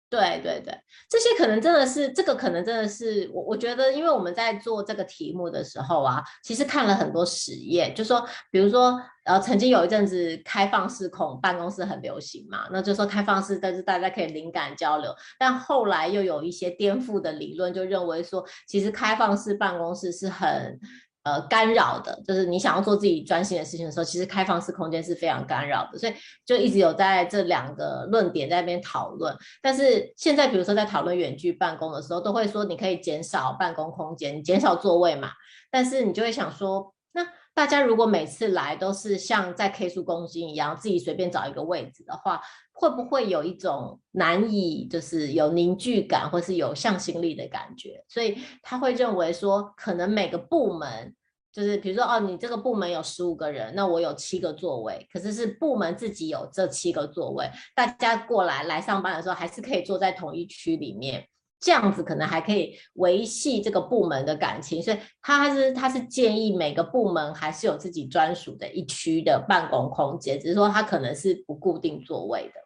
[0.10, 0.74] 对对对，
[1.10, 20.80] 这些可能真的是，这个可能真的是我我觉得，因为我们在做这个题目的时候啊，其实看了很多实验，就说，比如说，呃，曾经有一阵子开放式恐办公室很流行嘛，那就说开放式，但是大家可以灵感交流，但后来又有一些颠覆的理论，就认为说，其实开放式办公室是很。
[21.26, 26.14] 呃，干扰的，就是你想要做自己专心的事情的时候，其实开放式空间是非常干扰的，所以
[26.46, 29.36] 就一直有在这两个论点在那边讨论。
[29.60, 35.32] 但是现在，比如说在讨论远距办公的时候，都会说你可以减少办公空间，你减少座位嘛。
[35.72, 37.24] 但是你就会想说，那
[37.56, 42.42] 大家如果每次来都是像在 K 书中心一样，自己随便找一个位置的话，
[42.74, 48.04] 会不会有一种难以就是有凝聚感，或是有向心力的感觉？
[48.10, 51.16] 所以他会认为说，可能每个部门
[51.54, 61.26] 就是比如说哦，你这个部门有十五个人，那我有七个座位，可是是部门自己有这七个座位，大家过来来上班的时候还是可以坐在同一区里面，
[61.66, 64.80] 这样子可能还可以维系这个部门的感情。
[64.84, 72.62] 所以他是他是建议每个部门还是有自己专属的一区的办公空间，只是说他可能是不固定座位的。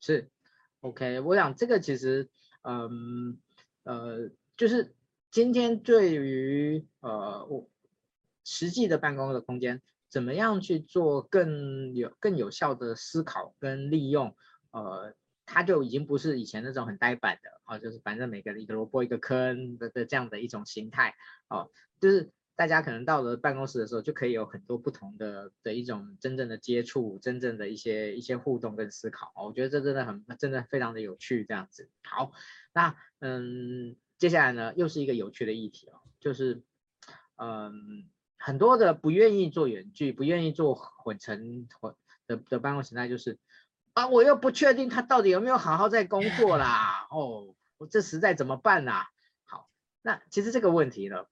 [0.00, 0.28] 是
[0.80, 2.28] ，OK，我想这个其实，
[2.62, 3.38] 嗯，
[3.84, 4.92] 呃，就是
[5.30, 7.68] 今天对于呃我
[8.44, 14.34] 实际的办公的空间，怎么样去做更有更有效的思考跟利用，
[14.72, 15.14] 呃，
[15.52, 21.14] 它就已经不是以前那种很呆板的啊，就是反正每个一个萝卜一个坑的的这样的一种形态
[21.48, 22.30] 哦，就是。
[22.56, 29.32] 大家可能到了办公室的时候，就可以有很多不同的的一种真正的接触，真正的一些一些互动跟思考。
[29.46, 31.88] 我觉得这真的很真的非常的有趣，这样子。
[32.02, 32.32] 好，
[32.74, 36.60] 那嗯，接下来呢，又是一个有趣的议题哦，就是
[37.36, 41.94] 嗯，很多的不愿意做远距，不愿意做混成混
[42.26, 43.38] 的的办公形态，就是
[44.00, 47.06] 啊，我又不确定他到底有没有好好在工作啦。
[47.10, 49.08] 哦，我这实在怎么办啊？
[49.44, 49.68] 好，
[50.00, 51.26] 那其实这个问题呢？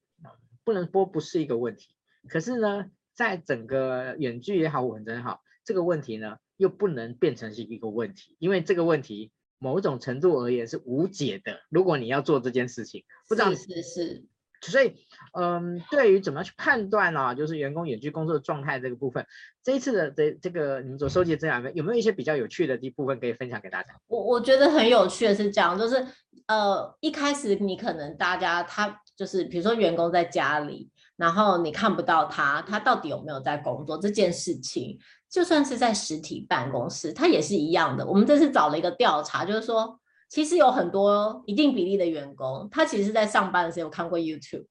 [0.64, 1.88] 不能说不是一个问题，
[2.28, 11.62] 可是呢，在整个远距也好，混成也好，这个问题呢，又不能变成是一个问题，因为这个问题某种程度而言是无解的。
[11.70, 14.26] 如果你要做这件事情，不知道是是是，
[14.62, 14.94] 所以
[15.38, 19.26] 嗯，对于怎么去判断啊，就是员工远距工作状态这个部分，
[19.62, 23.94] 这一次的这这个你们所收集的资料有没有一些比较有趣的部分可以分享给大家？
[24.06, 26.06] 我我觉得很有趣的是这样，就是
[26.46, 29.00] 呃，一开始你可能大家他。
[29.18, 34.96] 就是比如说员工在家里，然后你看不到他，他到底有没有在工作这件事情，
[35.28, 38.06] 就算是在实体办公室，他也是一样的。
[38.06, 44.66] 我们这次找了一个调查，就是说，其实有很多一定比例的员工，他其实在上班的时候有看过 YouTube，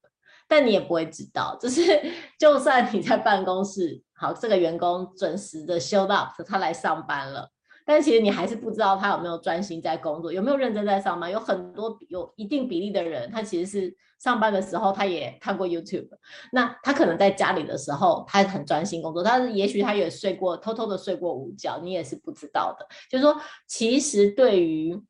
[0.47, 1.57] 但你也不会知道。
[1.59, 1.81] 就是
[2.39, 7.49] 就算你在办公室，好，这个员工准时的 show up，他来上班了。
[7.85, 11.31] 但其实你还是不知道他有没有专心在工作，有没有认真在上班。
[11.31, 16.09] 有很多有一定比例的人，他其实是上班的时候他也看过 YouTube，
[16.51, 22.85] 那他可能在家里的时候他很专心工作，但是也许他也睡过，偷偷的睡过午觉，你也是不知道的。
[23.09, 25.01] 就是说，其实对于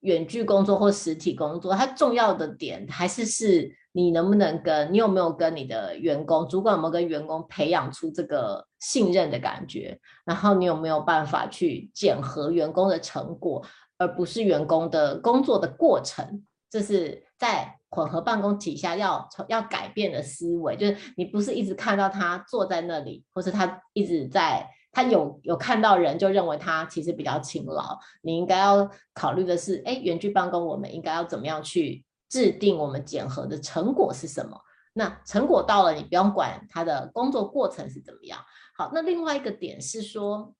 [0.00, 3.76] 远距工作或实体工作，它重要的点还是是。
[3.92, 9.98] 你能不能跟，你有没有跟你的员工、主管有没有跟员工培养出这个信任的感觉？
[10.24, 13.64] 然后你有没有办法去检核员工的成果，
[13.96, 16.44] 而不是员工的工作的过程？
[16.70, 27.98] 这是在混合办公底下要要改变的思维，就是你不是一直看到他坐在那里，或是他一直在，他有有看到人就认为他其实比较勤劳。
[28.22, 32.04] 你应该要考虑的是，哎，远距办公我们应该要怎么样去？
[32.30, 34.60] 制定我们检核的成果是什么？
[34.92, 38.38] 那成果到了，你不用管他的工作过程是怎么样。
[38.76, 40.52] 好，那另外一个点是说，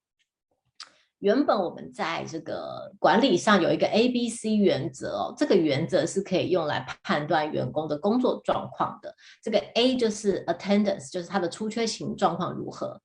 [1.19, 9.15] 原本我们在这个管理上有一个 A、B、C 原则哦，这个原则是可以用来判断员工的工作状况的。
[9.43, 12.99] 这个 A 就是 attendance，就是他的出缺勤状况如何。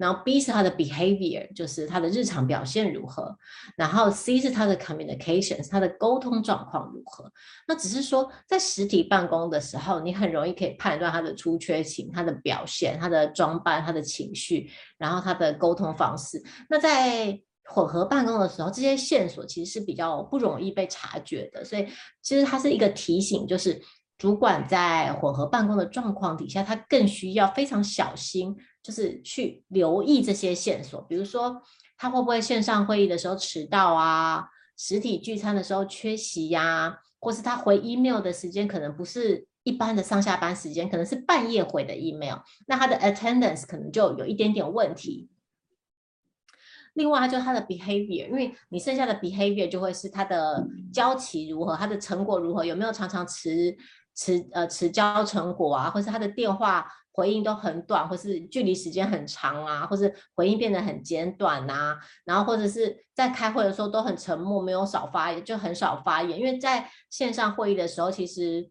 [0.00, 3.36] 然后 B 是他的 behavior，就是他的日常表现如何。
[3.76, 7.30] 然后 C 是他的 communications，他的沟通状况如何。
[7.68, 16.42] 那只是说，在实体办公的时候，你很容易可以判断他的出缺勤、他的表现、他的装扮、他的情绪，然后他的沟通方式。
[16.70, 21.64] 那在混合办公的时候，这些线索其实是比较不容易被察觉的。
[21.64, 21.86] 所以，
[22.22, 23.80] 其实它是一个提醒，就是
[24.20, 28.54] 主管在混合办公的状况底下，他更需要非常小心。
[28.82, 31.62] 就是去留意这些线索，比如说
[31.98, 45.28] 他会不会线上会议的时候迟到啊，实体聚餐的时候缺席呀、啊，或是他回 email 的时间可能不是一般的上下班时间，可能是半夜回的 email，那他的 attendance 可能就有一点点问题。
[46.94, 53.76] 另外，就是他的 behavior，因为你剩下的 behavior 就会是他的交期如何，他的成果如何，有没有常常迟
[54.14, 56.86] 迟呃迟交成果啊，或是他的电话。
[57.12, 66.38] 回应都很短，或是距离时间很长啊，或是回应变得很简短啊，然后或者是在开会的时候都很沉默，没有少发言，就很少发言。
[66.38, 68.70] 因为在线上会议的时候，其实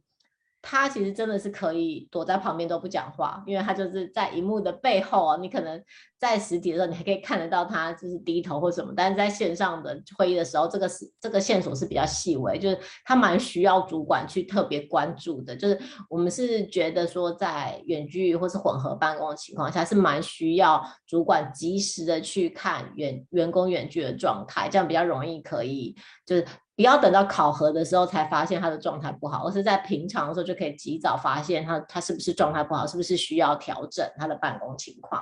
[0.61, 5.81] 他其实真的是可以躲在旁边都不讲话，因为他就是在荧幕的背后啊，你可能
[6.17, 15.55] 在实体的时候你还可以看得到他就是低头或什么，但是在线上的会议的时候，这个是这个线索是比较细微，就是他蛮需要主管去特别关注的。
[15.55, 25.95] 就是我们是觉得说，在远距或是混合办公的情况下，是蛮需要主管及时的去看员员工远距的状态，这样比较容易可以
[26.25, 26.45] 就是。
[26.79, 35.21] 不要等到考核的时候才发现他的状态不好，而是在平常的时候就可以及早发现他他是不是状态不好，是不是需要调整他的办公情况。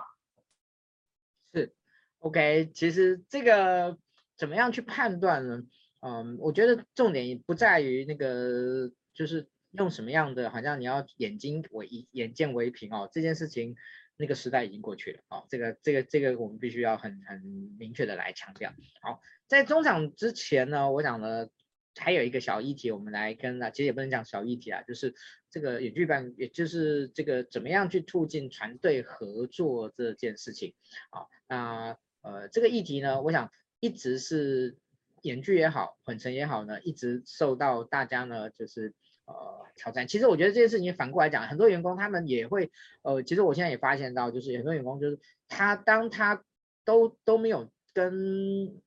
[1.56, 1.74] 是
[2.20, 3.98] ，OK，其实这个
[4.38, 5.63] 怎么样去判断呢？
[6.02, 13.76] 嗯，我觉得重点也不在于那个，就是用什么样的，好像你要眼睛为眼见为凭哦，这件事情
[14.17, 17.41] 那个时代已经过去了哦，这个这个这个我们必须要很很
[17.80, 18.72] 明确的来强调。
[19.02, 19.20] 好。
[19.48, 21.50] 在中场之前呢，我讲了
[21.96, 25.16] 还有一个小议题，我们来跟啊，其实也不能讲小议题啊，就是
[25.50, 30.74] 这个远距办，也就是这个怎么样去促进团队合作这件事情。
[31.10, 34.78] 好，那呃这个议题呢，我想一直是
[35.24, 38.94] 远距也好，混成也好呢，一直受到大家呢就是
[39.26, 40.08] 呃挑战。
[40.08, 42.70] 其实我觉得这件事情反过来讲，很多员工他们也会
[43.02, 46.44] 呃，其实我现在也发现到，就是很多员工就是他当他
[46.86, 48.80] 都都没有跟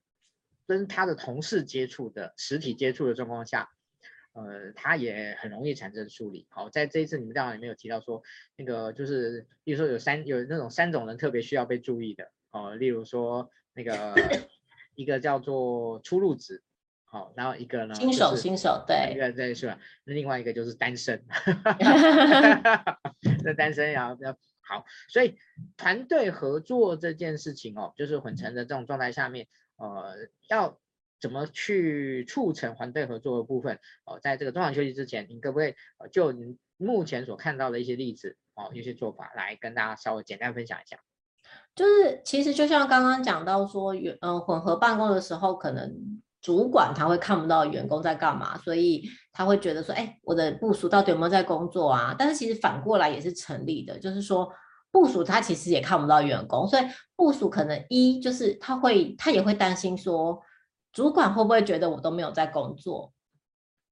[0.70, 3.68] 跟他的同事接触的实体接触的状况下，
[4.34, 6.46] 呃，他也很容易产生疏离。
[6.48, 8.22] 好，在这一次你们电话里面有提到说，
[8.54, 14.14] 那个就是，比如说有三有那种三种人特别需要被注意的，哦，例如说那个
[14.94, 16.62] 一个叫做初入职，
[17.02, 19.76] 好，然后一个呢，新手新手对，一个对是吧？
[20.04, 21.20] 那另外一个就是单身，
[23.42, 25.36] 那单身要要好，所以
[25.76, 29.48] 团队合作这件事情哦，就是混成的这种状态下面。
[29.80, 30.14] 呃，
[30.48, 30.78] 要
[31.18, 33.78] 怎么去促成团队合作的部分？
[34.04, 35.74] 哦、在这个中场休息之前，你可不可以，
[36.12, 40.98] 就你目前所看到的一些例子哦、一些做法来跟大家稍微简单分享一下？
[41.74, 52.14] 就是其实就像刚刚讲到说，员呃混合办公的时候，可能主管他会看不到员工在干嘛，所以他会觉得说，哎，我的部署到底有没有在工作啊？
[52.18, 54.52] 但是其实反过来也是成立的，就是说。
[54.90, 56.82] 部署他其实也看不到员工，所以
[57.16, 60.42] 部署可能一就是他会他也会担心说，
[60.92, 63.12] 主管会不会觉得我都没有在工作？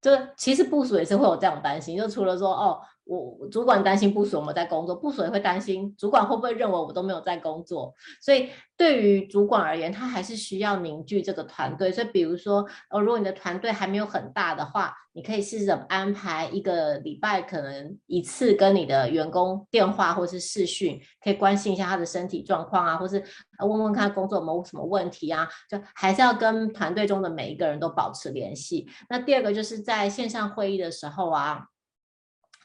[0.00, 2.80] 就其实部署也是会有这样担心，就除了说哦。
[3.08, 11.90] 我主管担心部属有没有在工作，部属也会担心主管会不会认为我都没有在工作，所以对于主管而言，他还是需要凝聚这个团队。
[11.90, 23.24] 所以比如说，呃，如果你的团队还没有很大的话，你可以试着安排一个礼拜，可能一次跟你的员工电话或是视讯，可以关心一下他的身体状况啊，或是
[23.60, 28.86] 问问看工作有没有什么问题啊，就还是要跟团队中的每一个人都保持联系。
[29.08, 31.64] 那第二个就是在线上会议的时候啊。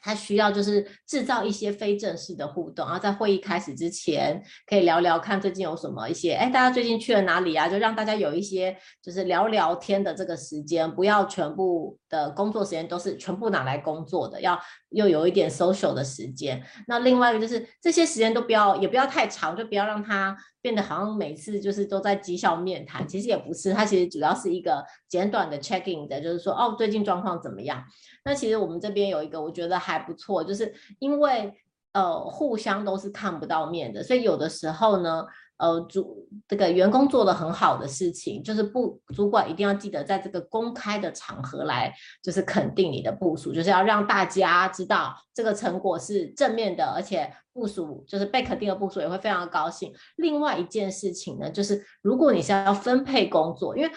[0.04, 4.38] 他需要就是制造一些非正式的互动，然后在会议开始之前，
[4.68, 7.66] 可以聊聊看最近有什么一些，哎，大家最近去了哪里啊？
[7.66, 14.60] 就让大家有一些就是聊聊天的这个时间，不要全部的工作时间都是全部拿来工作的，要
[14.94, 16.62] 又有一点 social 的时间。
[16.86, 27.84] 那另外一个就是这些时间都不要，也不要太长，就不要让它变得好像每次就是都在绩效面谈，其实也不是，它其实主要是一个简短的 checking 的，就是说哦，最近状况怎么样？
[28.24, 31.52] 那其实我们这边有一个，我觉得还不错，就是因为
[31.92, 35.24] 呃互相都是看不到面的，所以有的时候呢，
[35.56, 49.92] 呃主这个员工做得很好的事情，就是部主管一定要记得在这个公开的场合来，就是肯定你的部署，就是要让大家知道这个成果是正面的，而且部署就是被肯定的部署也会非常高兴。
[50.16, 53.90] 另外一件事情呢，就是如果你是要分配工作，因为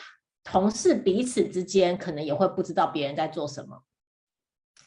[0.43, 3.83] 同事彼此之间可能也会不知道别人在做什么。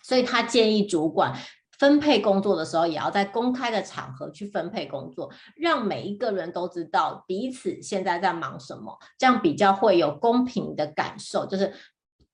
[0.03, 1.37] 所以他建议主管
[1.81, 11.73] 分配工作的时候，也要在公开的场合去分配工作，让每一个人都知道彼此现在在忙什么，这样比较会有公平的感受，就是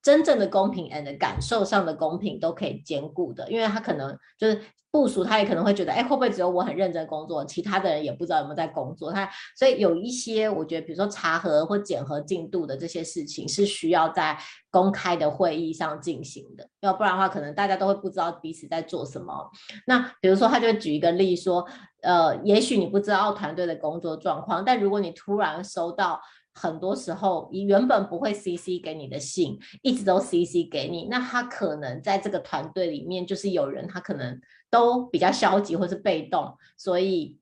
[0.06, 4.60] 真正的公平 and 感受上的公平都可以兼顾的，因为他可能就是。
[4.88, 9.12] 部署他也可能会觉得，哎，会不会只有我很认真工作，其他的人也不知道有没有在工作？
[9.12, 14.38] 他所以有一些，我觉得，比如说查核或检核进度的这些事情，是需要在
[14.70, 19.50] 公开的会议上进行的，要不然的话，可能大家都会不知道彼此在做什么。
[19.86, 21.66] 那比如说，他就举一个例说，
[22.00, 26.18] 呃，也许你不知道团队的工作状况，但如果你突然收到。
[26.58, 34.40] 很多时候，你原本不会 CC 给你的信，一直都 CC 给你，那他可能在这个团队里面，就是有人他可能
[34.70, 37.36] 都比较消极或是被动，所以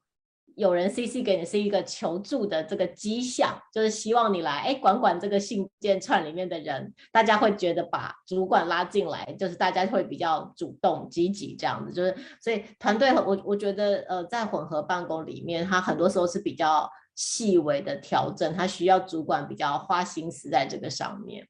[0.56, 21.48] 有人 CC 给你是一个求助的这个迹象，就是希望你来哎管管这个信件串里面的人，大家会觉得把主管拉进来，就是大家会比较主动积极这样子，就是所以团队我我觉得呃在混合办公里面，它很多时候是比较细微的调整，它需要主管比较花心思在这个上面。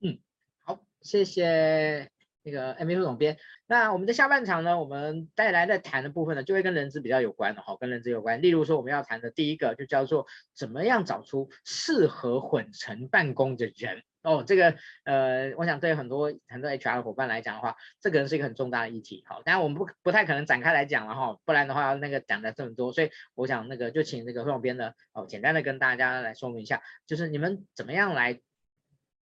[0.00, 0.18] 嗯，
[0.62, 2.15] 好，谢谢。
[2.46, 8.40] 那个 MV 副总编，那我们的下半场呢，我们带来的谈的部分呢，就会跟人资比较有关的哈，跟人资有关。
[8.40, 14.44] 例如说，我们要谈的第一个就叫做怎么样找出适合混成办公的人哦。
[14.46, 19.24] 这个呃，我想对很多很多 HR 的伙伴来讲的话，这个是一个很重大的议题。
[19.26, 28.40] 好，当然我们不不太可能展开来讲了哈，不然的话那个讲的这么多，所以我想那个就请那个副总编呢，哦，简单的跟大家来说明一下，就是你们怎么样来。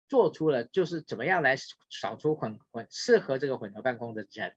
[0.09, 1.55] 做出了就是怎么样来
[1.89, 4.53] 扫出混混适合这个混合办公的人。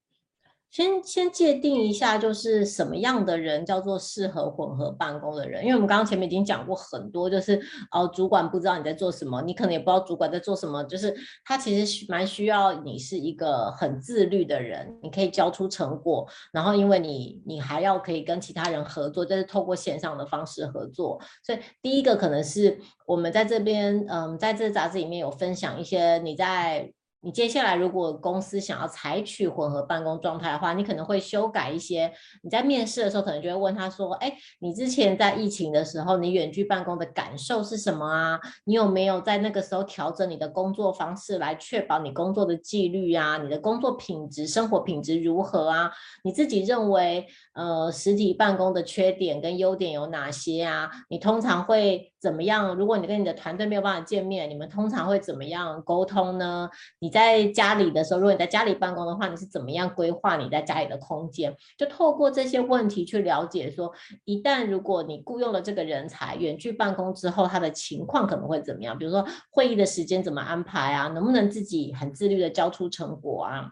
[0.73, 5.63] 先先界定一下，就是什么样的人叫做适合混合办公的人？
[5.63, 7.61] 因为我们刚刚前面已经讲过很多，就是
[7.91, 11.15] 哦，主管不知道你在做什么，你可能也不知道主管在做什么，就是
[11.45, 26.91] 他其实蛮需要你是一个很自律的人，你可以交出成果，然后因为你你还要可以跟其他人合作，就是透过线上的方式合作，所以第一个可能是我们在这边，嗯，在这杂志里面有分享一些你在。
[27.25, 32.13] 你接下来如果公司想要采取混合办公状态的话，你可能会修改一些。
[32.43, 38.41] 你在面试的时候，可能就会问他说：“哎，你之前在疫情的时候，你远距办公的感受是什么啊？
[38.65, 43.39] 你有没有在那个时候调整你的工作方式，来确保你工作的纪律啊？
[43.39, 45.91] 你的工作品质、生活品质如何啊？
[46.25, 50.91] 你自己认为，呃，实体办公的缺点跟优点有哪些啊？
[51.09, 52.77] 你通常会怎么样？
[52.77, 56.71] 如果你跟你的团队没有办法见面，你们通常会怎么样沟通呢？
[57.01, 61.53] 你在家里的时候，如果你在家里办公的话，你是怎么样规划你在家里的空间？
[61.77, 63.93] 就透过这些问题去了解说，
[64.25, 68.97] 一旦如果你雇佣了这个人才，远距办公之后，他的情况可能会怎么样？
[68.97, 71.09] 比如说会议的时间怎么安排啊？
[71.09, 73.69] 能不能自己很自律的交出成果啊？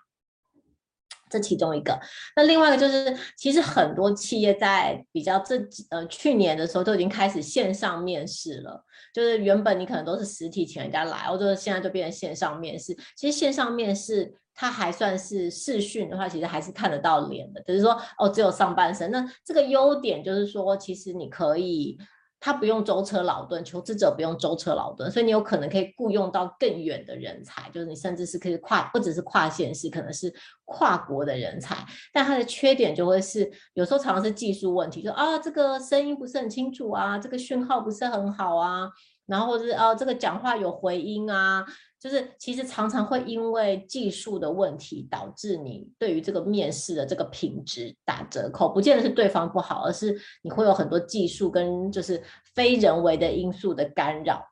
[1.31, 1.99] 这其中一个，
[2.35, 12.93] 那另外一个就是，其实很多企业在比较这几呃去年的时候都已经开始线上面试了，就是原本你可能都是实体请人家来，或者现在就变成线上面试。
[13.17, 19.11] 其实线上面试它还算是视讯的话，其实还是看得到脸的，只是说哦只有上半身。
[19.11, 21.97] 那这个优点就是说，其实你可以。
[22.41, 30.33] 他不用舟车劳顿，求职者不用舟车劳顿，所以你有可能可以雇佣到更远的人才，就是你甚至是可以跨，不只是跨县市，可能是
[30.65, 31.77] 跨国的人才。
[32.13, 38.89] 但它的缺点就会是，有时候常常是技术问题，说啊这个声音不是很清楚啊，这个讯号不是很好啊，
[39.31, 41.65] 然后是啊这个讲话有回音啊。
[42.03, 52.23] 就是其实常常会因为技术的问题导致你对于这个面试的这个品质打折扣，不见得是对方不好，而是你会有很多技术跟就是
[52.55, 54.43] 非人为的因素的干扰。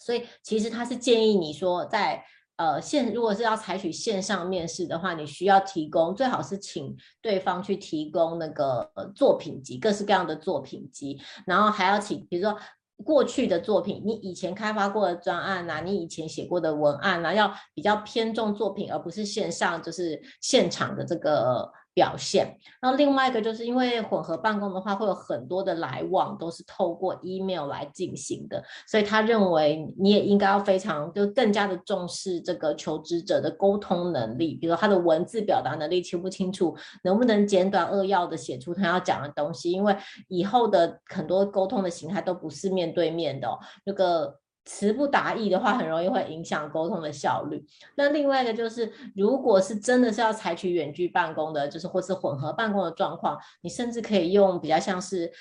[0.00, 2.24] 所以其实他是建议你说在，在
[2.56, 12.58] 呃线如果是要采取线上面试的话，你需要提供最好是请对方去提供那个作品集，各式各样的作品集，然后还要请比如说。
[13.04, 21.72] 过去的作品，你以前开发过的专案呐、啊，你以前写过的文案、啊，要比较偏重作品，而不是线上就是现场的这个。
[21.98, 36.72] 表现，然后另外一个就是因为混合办公的话，会有很多的来往都是透过 email 来进行的，所以他认为你也应该要非常就更加的重视这个求职者的沟通能力，比如他的文字表达能力清不清楚，
[37.02, 39.96] 能不能简短扼要的写出他要讲的东西，因为
[40.28, 44.38] 以后的很多沟通的形态都不是面对面的哦，这个。
[44.68, 47.64] 词不达意的话，很容易会影响沟通的效率。
[47.94, 55.32] 那另外一个就是，如果是真的是要采取远距办公的，就是或是混合办公的状况，你甚至可以用比较像是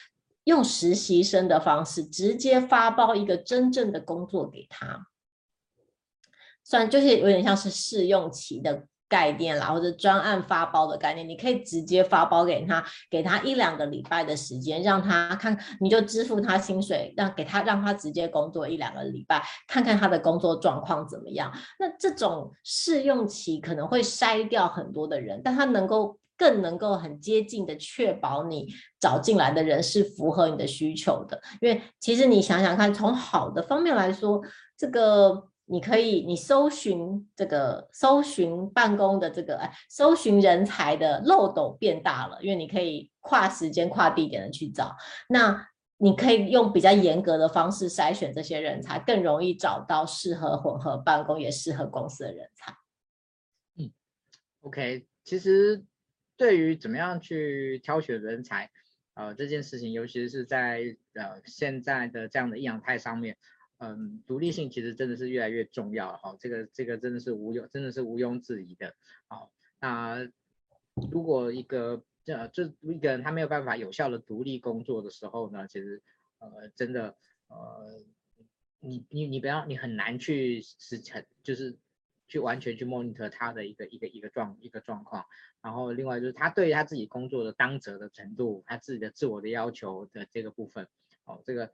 [0.45, 5.07] 用实习生的方式，直接发包一个真正的工作给他，
[6.63, 8.87] 算就是有点像是试用期的。
[9.09, 21.51] 概念啦，或者专案发包的概念，你可以直接发包给他，给他一两个礼拜的时间，让他看，你就支付他薪水，让给他让他直接工作一两个礼拜，看看他的工作状况怎么样。
[21.79, 28.67] 那这种试用期可能会筛掉很多的人，但他能够更能够很接近的确保你
[28.99, 31.41] 找进来的人是符合你的需求的。
[31.61, 34.41] 因为其实你想想看，从好的方面来说，
[34.77, 35.47] 这个。
[35.69, 44.95] 你可以，你搜寻这个搜寻办公的这个哎，搜寻人才的漏斗变大了，因为你可以跨时间、跨地点的去找。
[45.29, 52.73] 那你可以用比较严格的方式筛选这些人才，更容易找到适合混合办公也适合公司的人才。
[53.77, 53.91] 嗯
[54.61, 55.83] ，OK，其实
[56.37, 58.69] 对于怎么样去挑选人才。
[59.15, 63.35] 呃这件事情，尤其是在呃现在的这样的异样态上面，
[63.79, 68.95] 嗯，独立性其实真的是越来越重要了哈、哦，这个这个真的是无庸真的是毋庸置疑的。
[69.27, 69.49] 好、哦，
[69.79, 70.27] 那
[71.11, 76.01] 如果一个这这一个人他没有办法有效的独立工作的时候呢，其实
[76.39, 77.15] 呃真的
[77.49, 78.03] 呃
[78.79, 81.77] 你你你不要你很难去实成就是
[82.27, 85.27] 去完全去 monitor 他的一个一个一个状一个状况，
[85.61, 90.87] 然后另外就是他对他自己工作的当责的程度，他自己的自我的要求的这个部分，
[91.25, 91.65] 哦这个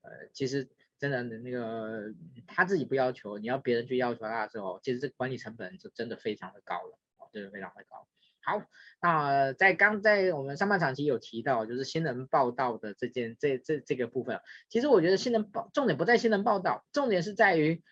[0.00, 0.70] 呃其实。
[1.00, 2.12] 真的那个
[2.46, 6.98] 他自己不要求，你要别人去要求他的时候，其实这管理成本就真的非常的高了，
[7.32, 8.06] 真的非常的高。
[8.42, 8.62] 好，
[9.02, 17.82] 那在刚在我们上半场其实有提到，就是新人报道的这件这这这个部分，其实我觉得新人报重点不在新人报道，重点是在于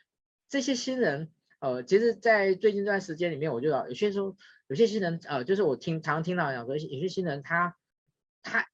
[0.49, 1.31] 这些新人，
[1.61, 4.37] 呃，其实，在最近这段时间里面，我就有些时候
[4.69, 7.77] 有些新人，呃，就是我听常常听到讲说，有些新人他
[8.43, 8.67] 他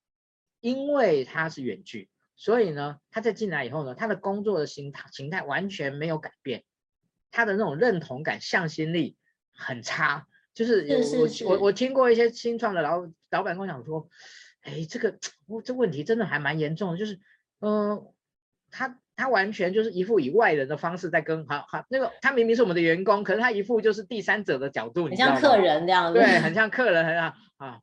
[0.60, 2.08] 因为他是远距。
[2.36, 6.64] 所以呢，他在进来以后呢，他的工作的形态形态完全没有改变，
[7.30, 9.16] 他的那种认同感、向心力
[9.54, 10.26] 很差。
[10.52, 14.08] 就是我我我听过一些新创的老老板跟我讲说，
[14.62, 15.16] 哎，这个
[15.46, 17.14] 我这问题真的还蛮严重的，就是
[17.60, 18.14] 嗯、呃，
[18.70, 27.80] 他他完全就是一副以外人的方式在跟好好那个他明明是我们的员工，可是他一副就是第三者的角度，很像客人这样子，对，很像客人，很像啊。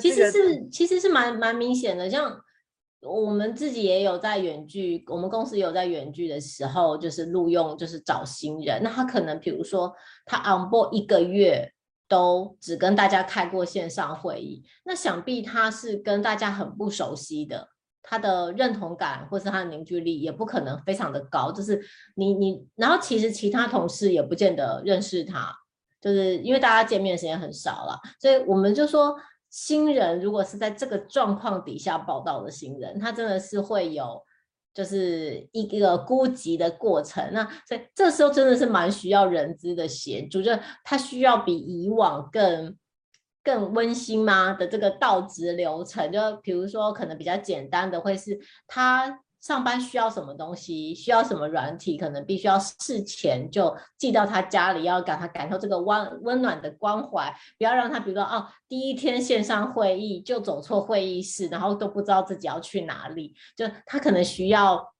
[0.00, 2.42] 其实是其实是蛮蛮明显的，像。
[3.02, 8.82] 我们自己也有在远距，我们公司也有在远距的时候，就是录用，就是找新人。
[8.82, 9.90] 那他可能，比如说
[10.26, 11.72] 他 on board 一个月
[12.06, 17.70] 都只跟大家开过线上会议，那想必他是跟大家很不熟悉的，
[18.02, 21.50] 他的认同感或是他的凝聚力也不可能非常的高。
[21.50, 21.80] 就是
[22.16, 25.50] 你你，然后其实其他同事也不见得认识他，
[26.02, 29.16] 就是因为大家见面时间很少了，所以我们就说。
[29.50, 34.22] 新人如果是在这个状况底下报道的新人，他真的是会有
[34.72, 37.30] 就是一个孤寂的过程。
[37.32, 40.50] 那所以这时候真的是蛮需要人资的协助，就
[40.84, 42.76] 他需要比以往更
[43.42, 46.10] 更温馨吗的这个到职流程？
[46.10, 49.20] 就比如说可能比较简单的会是他。
[49.40, 64.92] 上班需要什么东西，需要什么软体，可能必须要事前就寄到他家里，要让他感受这个温温暖的关怀，不要让他比如说哦，第一天线上会议就走错会议室，然后都不知道自己要去哪里，就他可能需要，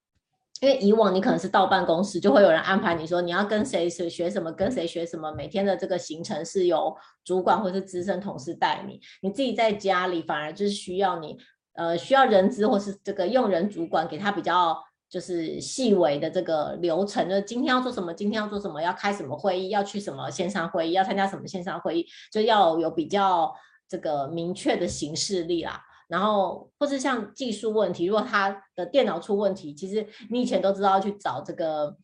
[0.63, 11.37] 因为以往你可能是到办公室，就会有人安排你说你要跟谁学学什么，跟谁学什么，每天的这个行程是由主管或是资深同事带你，你自己在家里反而就是需要你。
[11.81, 14.79] 呃，需要人资或是这个用人主管给他比较
[15.09, 23.51] 就是细微的这个流程，就是今天要做什么，今天要做什么，要开什么会议，要去什么线上会议，要参加什么线上会议，就要有比较
[23.89, 25.83] 这个明确的行事历啦。
[26.07, 31.97] 然后或是像技术问题，如果他的电脑出问题，其实你以前都知道去找这个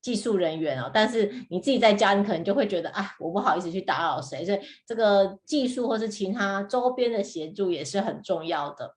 [0.00, 8.94] 技术人员哦，但是你自己在家，你可能就会觉得啊，我不好意思去打扰谁，所以这个技术或是其他周边的协助也是很重要的。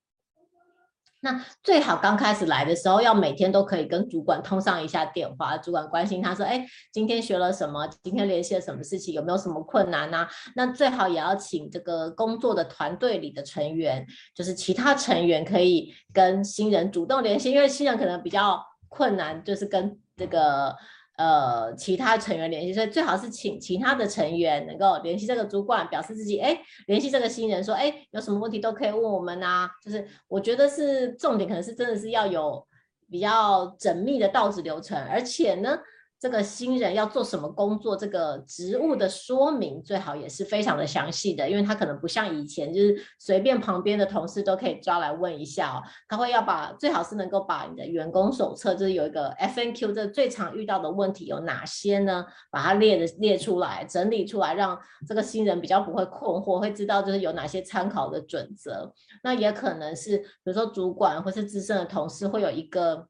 [1.19, 7.87] 那最好刚开始来的时候，要每天都可以跟主管通上一下电话，主管关心他说：“哎，今天学了什么？
[8.03, 9.13] 今天联系了什么事情？
[9.13, 14.05] 有没有什么困难呢？”那最好也要请这个工作的团队里的成员，
[14.35, 20.75] 就是其他成员可以跟新人主动联系，因为新人可能比较困难，就是跟这个。
[21.17, 29.69] 呃，其他成员联系，所以最好是请其他的成员能够联系这个主管，表示自己哎，联系这个新人说哎，有什么问题都可以问我们呐。
[29.83, 32.65] 就是我觉得是重点，可能是真的是要有
[33.11, 35.77] 比较缜密的倒职流程，而且呢。
[36.19, 45.83] 这个新人要做什么工作，这个职务的说明最好也是非常的详细的，因为他可能不像以前，就是随便旁边的同事都可以抓来问一下哦。
[46.07, 52.25] 他会要把最好是能够把你的员工手册，就是有一个 FNQ，这最常遇到的问题有哪些呢？
[52.49, 54.75] 把它列的列出来，整理出来，让
[55.07, 58.91] 这个新人比较不会困惑，会知道就是有哪些参考的准则。
[59.23, 63.07] 那也可能是比如说主管或是资深的同事会有一个。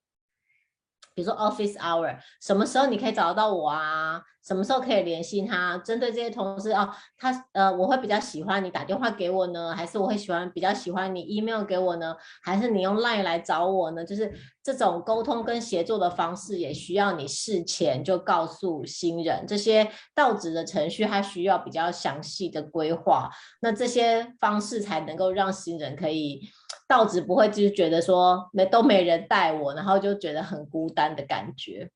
[1.17, 4.21] 比如说 office hour，什么时候你可以找得到我啊？
[4.47, 5.77] 什么时候可以联系他？
[5.79, 12.15] 针对这些同事哦，他呃，我会比较喜欢你打电话给我呢，还是我会喜欢比较喜欢你 email 给我呢？
[12.41, 14.05] 还是你用 line 来找我呢？
[14.05, 14.31] 就是
[14.63, 23.29] 这种沟通跟协作的方式，也需要你事前就告诉新人，这些到职的程序，它需要比较详细的规划。
[23.61, 26.41] 那这些方式才能够让新人可以。
[26.87, 31.91] 到职不会就是觉得说没都没人带我，然后就觉得很孤单的感觉。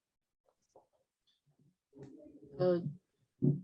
[2.62, 2.80] 呃，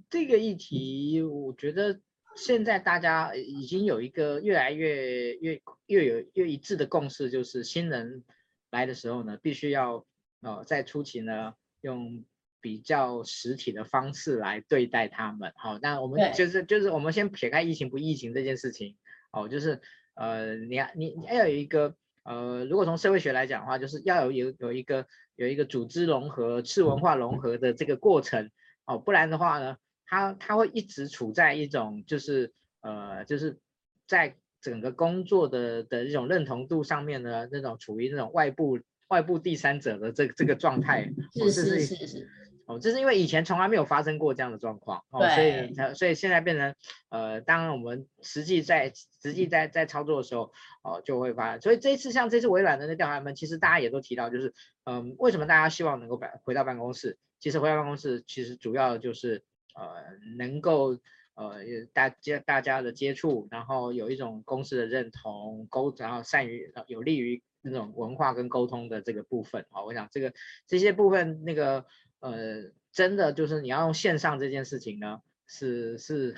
[0.09, 2.01] 这个议题我觉得
[2.35, 8.23] 现在大家已经有一个越来越越越有越一致的共识，就是新人
[8.71, 10.03] 来的时候呢，必须要
[10.41, 12.25] 呃在初期呢用
[12.59, 15.53] 比较实体的方式来对待他们。
[15.57, 18.97] 好、哦，那我们就是就是我们先撇开疫情不疫情这件事情，
[19.31, 19.79] 哦，就是
[20.15, 28.49] 呃你要你你要有一个呃，如果从社会学来讲的话，就是要有有有一个有一个组织融合、次文化融合的这个过程，
[28.87, 29.77] 哦，不然的话呢。
[30.09, 33.59] 他他会一直处在一种就是呃就是
[34.07, 38.79] 在整个工作的的一种认同度上面呢，那种处于那种外部
[39.09, 42.29] 外部第三者的这个这个状态，是是是是
[42.67, 46.73] 哦，这是因为以前从来没有发生过这样的状况哦，所以所以现在变成
[47.09, 54.53] 呃，当我们实际在实际在在操作的时候哦，就会发现，所以这一次像这次微软的那调查们，其实大家也都提到，就是
[54.87, 57.17] 嗯，为什么大家希望能够办回到办公室？
[57.39, 59.43] 其实回到办公室其实主要就是。
[59.79, 59.93] 呃，
[60.39, 60.97] 能够
[61.35, 61.59] 呃
[61.93, 70.33] 大家大家的接触，然后有一种公司的认同沟，然后善于有利于那种文化跟沟通的这个部分啊，我想这个
[70.65, 71.85] 这些部分那个
[72.21, 76.35] 呃，真的就是你要用线上这件事情呢，是是，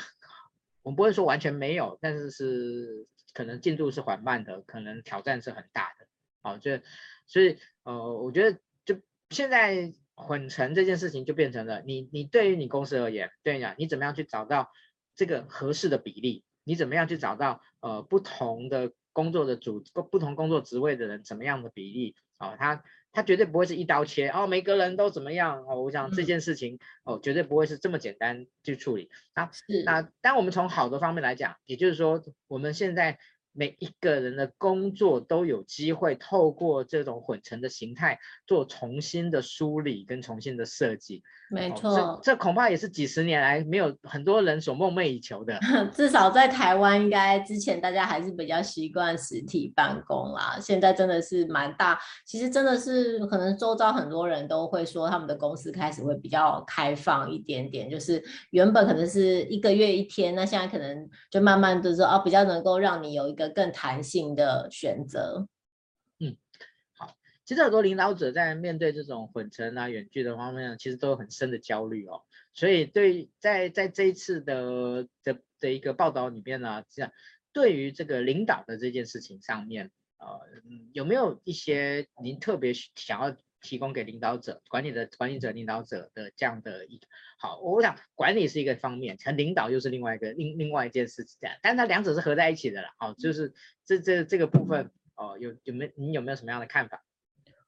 [0.84, 6.08] 我们不会说完全没有，但是是可能进度是缓慢的，可能挑战是很大的，
[6.42, 6.82] 好，这
[7.26, 7.58] 所以
[7.90, 9.94] 呃，我觉得就现在。
[10.22, 14.70] 混成这件事情就变成了你，你对于你公司而言，对你讲，你怎么样去找到
[15.16, 16.44] 这个合适的比例？
[16.66, 19.82] 你怎么样去找到呃不同的工作的组
[20.12, 22.16] 不同工作职位的人怎么样的比例？
[22.38, 22.84] 哦，他
[23.14, 25.84] 他绝对不会是一刀切哦，每个人都怎么样哦？
[25.84, 26.76] 我想这件事情、
[27.06, 29.10] 嗯、哦，绝对不会是这么简单去处理。
[29.36, 29.50] 啊，
[29.86, 33.20] 那当我们从好的方面来讲，也就是说我们现在。
[33.60, 41.22] 每一个人的工作都有机会透过这种混成的形态做重新的梳理跟重新的设计。
[41.52, 45.60] 没错，哦、这这恐怕也是几十年来没有很多人所梦寐以求的。
[45.92, 50.58] 至少在台湾，应该之前大家还是比较习惯实体办公啦。
[50.62, 65.48] 现在真的是蛮大，其实真的是可能周遭很多人都会说，他们的公司开始会比较开放一点点，就是原本可能是一个月一天，那现在可能就慢慢的说啊，比较能够让你有一个更弹性的选择。
[66.20, 66.38] 嗯，
[66.94, 72.22] 好其实很多领导者在面对这种混成啊、远距的方面，其实都有很深的焦虑哦。
[72.54, 77.12] 所以对在在这一次的的的一个报道里面呢，这样
[77.54, 80.42] 对于这个领导的这件事情上面，呃，
[80.94, 87.00] 有没有一些您特别想要提供给领导者、管理的管理者、领导者的这样的一
[87.38, 87.60] 好？
[87.60, 92.88] 我想管理是一个方面，成领导又是另外一个另另外一件事情，这样，但是它两者是合在一起的了。
[92.98, 93.54] 好，就是
[93.86, 97.04] 这这这个部分哦，有有没有你有没有什么样的看法？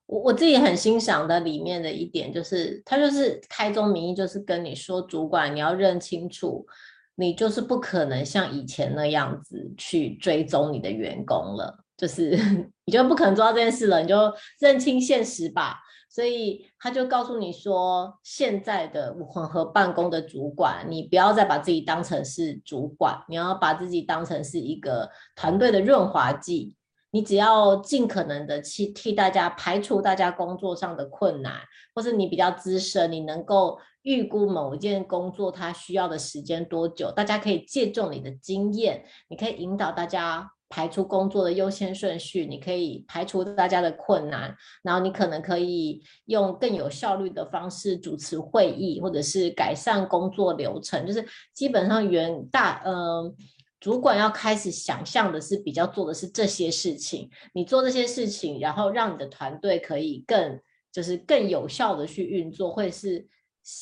[0.07, 6.67] 我我自己很欣赏的里面的一点就是，他就是开宗明义，就是跟你说，主管你要认清楚，
[7.15, 12.31] 你就是不可能像以前那样子去追踪你的员工了，就是
[12.85, 14.15] 你就不可能做到这件事了，你就
[14.59, 15.79] 认清现实吧。
[16.09, 26.75] 所以他就告诉你说，现在的混合办公的主管，你不要再把自己当成是主管，你要把自己当成是一个团队的润滑剂。
[27.11, 31.61] 你只要尽可能的去替大家排除大家工作上的困难，
[31.93, 52.95] 或是你比较资深，你能够预估某一件工作它需要的时间多久，大家可以借重你的经验，你可以引导大家排除工作的优先顺序，你可以排除大家的困难，然后你可能可以用更有效率的方式主持会议，或者是改善工作流程，就是基本上原大嗯。
[52.95, 53.35] 呃
[53.81, 60.59] 主管要开始想象的是比较做的是这些事情，你做这些事情，然后让你的团队可以更
[60.91, 63.27] 就是更有效的去运作，会是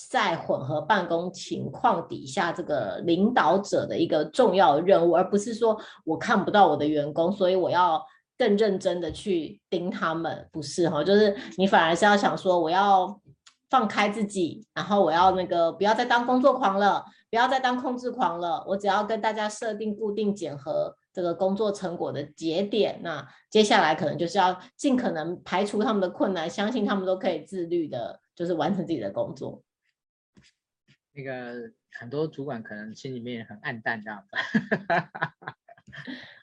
[0.09, 8.01] 在混合办公情况底下这个领导者的一个重要任务，而不是说我看不到我的员工，所以我要
[8.37, 13.19] 更认真的去盯他们，不是哈，就是你反而是要想说我要
[13.69, 17.05] 放开自己，然后我要那个不要再当工作狂了。
[17.31, 29.61] 不要再当控制狂了，我只要跟大家设定固定检核这个工作成果的节点，那接下来可能就是要尽可能排除他们的困难，相信他们都可以自律的，就是完成自己的工作。
[31.19, 34.37] 那个很多主管可能心里面很暗淡这样子。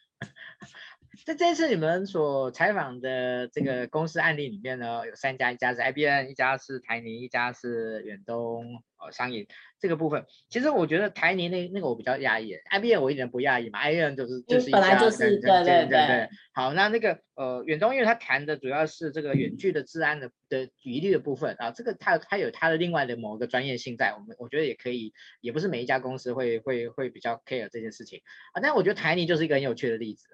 [1.27, 9.45] 在这次你们所采访的这个公司案例里面呢，有三家，一家是 IBM，一家是台泥，一家是远东呃商银。
[9.81, 16.29] 这个部分，其实我觉得台泥那那个我比较讶异，IBM 我一点不讶异嘛，IBM 就是就是一家，本来就是对对对对。
[16.55, 28.21] 好，那那个呃远东，因为他谈的主要是这个远距的治安的的疑虑的部分啊，这个他他有他的另外的某个专业性在，我们我觉得也可以，也不是每一家公司会会会比较 care 这件事情
[28.53, 30.29] 啊，但我觉得台泥就是一个很有趣的例子。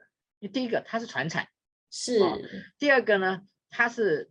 [0.49, 1.49] 第一个，它是船产，
[1.91, 2.39] 是、哦；
[2.79, 4.31] 第二个呢，它是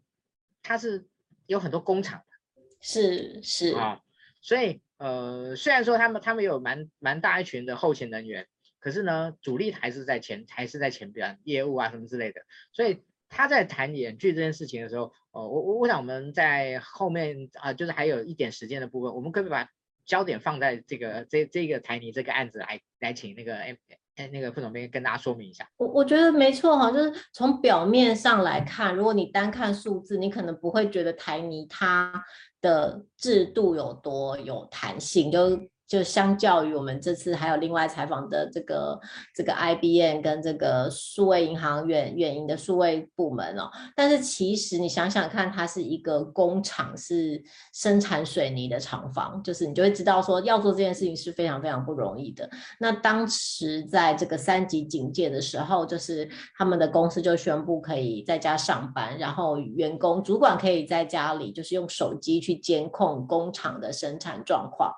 [0.62, 1.08] 它是
[1.46, 4.02] 有很多工厂的，是是啊、哦，
[4.42, 8.48] 所以呃，虽然说他们他们有蛮蛮大一群的后勤人员，
[8.80, 12.42] 可是呢，主力还是在前还是在前边业务啊什么之类的，
[12.72, 19.70] 所以他在谈演剧这件事情的时候，哦，我我我想我们在后面啊、呃，就是还有一点时间的部分，我们可以把
[20.06, 23.76] 焦点放在这个这这个台泥这个案子来来请那个 M。
[24.22, 25.68] 哎，那个副总编跟大家说明一下。
[25.78, 32.24] 我我觉得没错哈，就是从表面上来看，如果你单看数字，你可能不会觉得台泥它
[32.62, 35.60] 的制度有多有弹性，就。
[35.92, 38.98] 就相较于我们这次还有另外采访的这个
[39.36, 52.50] 这个 IBM 跟这个数位银行远远银的数位部门哦，但是其实你想想看，它是一个工厂，是生产水泥的厂房，就是你就会知道说要做这件事情是非常非常不容易的。
[52.80, 56.26] 那当时在这个三级警戒的时候，就是
[56.58, 64.90] 他们的公司就宣布可以在家上班，然后员工主管可以在家里就是用手机去监控工厂的生产状况。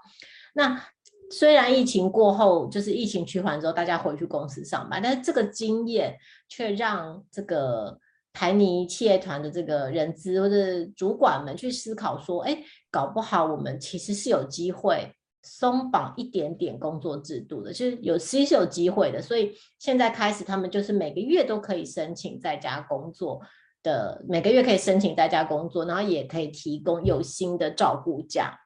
[0.54, 0.82] 那
[1.32, 6.16] 虽然疫情过后，就是疫情趋缓之后，大家回去公司上班，但是这个经验
[6.48, 8.00] 却让这个
[8.32, 19.22] 台泥企业团的这个人资或者主管们去思考说，哎，搞不好我们其实是有机会松绑一点点工作制度的，就是有其实是有机会的。
[19.22, 23.42] 所以现在开始，他们就是每个月都可以申请在家工作
[23.82, 28.60] 的，每个月可以申请在家工作，然后也可以提供有薪的照顾假。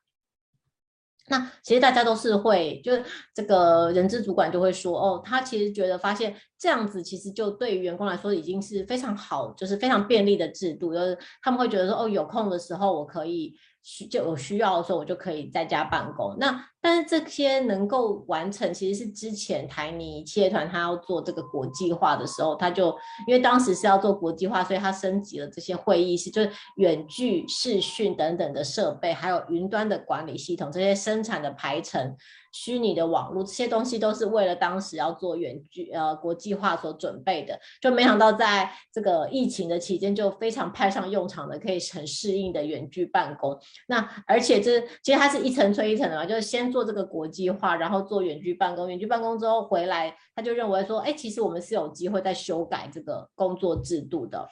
[1.28, 3.04] 那其实大家都是会，就是
[3.34, 13.56] 这个人资主管就会说，哦，他其实觉得发现这样子其实就对于员工来说已经是非常好，就是非常便利的制度，就是他们会觉得说，哦，有空的时候我可以。
[13.90, 16.36] 需就有需要的时候，我就可以在家办公。
[16.38, 22.96] 那但是这些能够完成，其实是之前台泥企业团他要做这个国际化的时候，他就
[23.28, 32.16] 因为当时是要做国际化，所以他升级了这些会议室，就是远距视讯等等的设备，还有云端的管理系统，这些生产的排程。
[32.54, 43.56] 虚拟的网络这些东西都是为了当时要做远距呃国际化所准备的，就没想到在这个疫情的期间就非常派上用场的，可以很适应的远距办公。
[43.88, 54.48] 那而且这其实它是一层催一层的嘛，就是先做这个国际化，然后做远距办公，远距办公之后回来，他就认为说，哎，其实我们是有机会再修改这个工作制度的。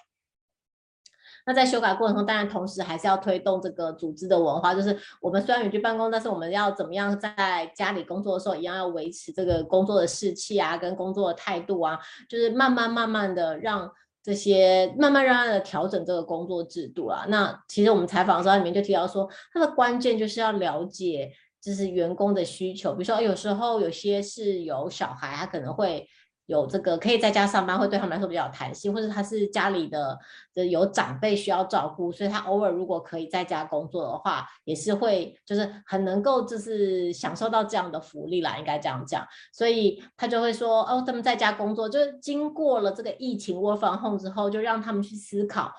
[1.45, 13.91] 那在修改过程中，当然同时还是要推动这个组织的文化，就是我们虽然远距办公，但是我们要怎么样在家里工作的时候，一样要维持这个工作的士气啊，跟工作的态度啊，就是慢慢慢慢的让
[14.23, 17.25] 这些慢慢让的调整这个工作制度啊。
[17.27, 21.31] 那其实我们采访的时候里面就提到说，它的关键就是要了解
[21.65, 26.07] 就是员工的需求，比如说有时候有些是有小孩，他可能会。
[26.47, 30.15] 有这个可以在家上班，会对他们来说比较弹性，或者他是家里的
[30.53, 39.25] 的有长辈需要照顾，所以他偶尔如果可以在家工作的话，也是会就是很能够就是享受到这样的福利啦，应该这样讲。
[39.51, 45.73] 所以他就会说，哦，他们在家工作，就是经过了这个疫情 work from home 之后，就让他们去思考，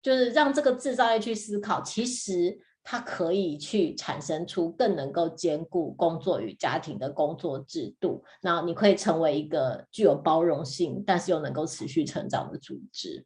[0.00, 2.56] 就是让这个制造业去思考，其实。
[2.84, 13.24] 它可以去产生出更能够兼顾工作与家庭的工作制度，那你可以成为一个具有包容性，但是又能够持续成长的组织。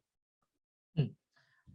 [0.94, 1.12] 嗯，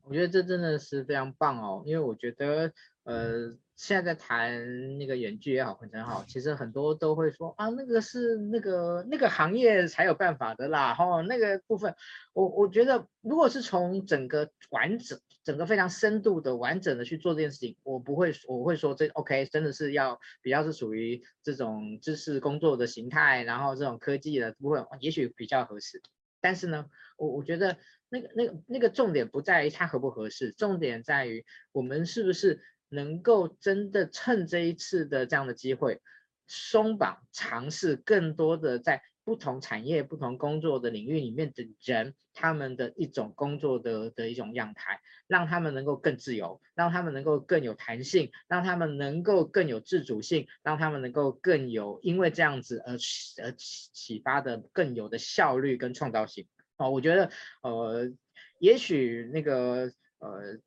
[0.01, 2.71] 我觉得这真的是非常棒哦，因为我觉得，
[3.03, 3.55] 呃。
[3.75, 11.95] 现在在谈那个远距也好，混成好，其实很多都会说啊，那个是那个那个行业才有办法的啦，哈，那个部分，
[12.33, 26.01] 我我觉得如果是从整个完整、整个非常深度的完整的去做这件事情，我不会，我会说这 OK，真的是要比较是属于这种知识工作的形态，然后这种科技的部分，也许比较合适。
[26.39, 26.85] 但是呢，
[27.17, 27.77] 我我觉得
[28.09, 32.61] 那个那个那个重点不在于它合不合适，重点在于我们是不是。
[32.93, 36.01] 能够真的趁这一次的这样的机会
[36.47, 52.97] 松绑，尝试更多的在不同产业、不同工作的领域里面的人，他们的一种工作的的一种样态，让他们能够更自由，让他们能够更有弹性，让他们能够更有自主性，让他们能够更有因为这样子而
[53.41, 56.45] 而启发的更有的效率跟创造性。
[56.75, 57.31] 哦，我觉得
[57.61, 58.11] 呃，
[58.59, 60.59] 也许那个呃，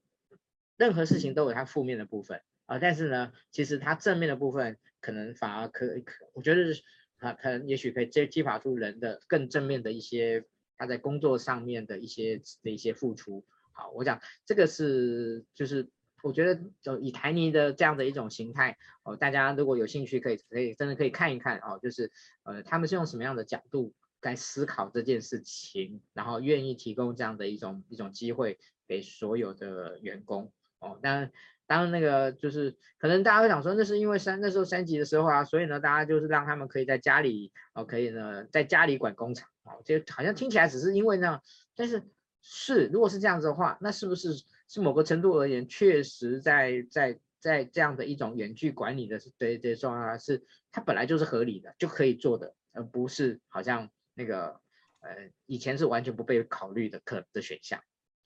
[0.76, 6.72] 任何事情都有它负面的部分啊，但是呢，其实它正面的部分可能反而可可，我觉得
[7.18, 10.44] 啊，可能也许可以激激发出人的更正面的一些
[10.76, 13.44] 他在工作上面的一些的一些付出。
[13.72, 15.88] 好，我讲这个是就是。
[16.22, 22.10] 我觉得就以台泥的这样的一种形态哦，大家如果有兴趣，可以可以真的可以看一看哦，就是
[22.42, 28.58] 呃他们是用什么样的角度来思考这件事情，然后愿意提供这样的一种一种机会
[28.88, 30.50] 给所有的员工
[30.92, 30.98] 哦。
[31.02, 31.30] 当
[31.66, 41.42] 当那个就是可能大家会想说，那是因为三那时候三级的时候啊，所以呢大家就是让他们可以在家里哦，可以呢在家里管工厂哦，就好像听起来只是因为那样，
[41.74, 42.02] 但是
[42.40, 44.42] 是如果是这样子的话，那是不是？
[44.68, 54.60] 是某个程度而言，确实在在在这样的一种远距管理的对对状态是，它本来就是合理的，就可以做的，而不是好像那个
[54.98, 57.80] 呃以前是完全不被考虑的可的选项。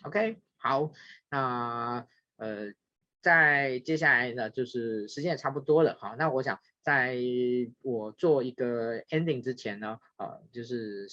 [0.05, 0.93] OK，好，
[1.29, 2.07] 那
[2.41, 2.72] 呃
[3.22, 7.16] 在接下来呢，就是时间也差不多了，好，那我想在
[7.82, 11.07] 我做一个 ending 之前呢，呃，就是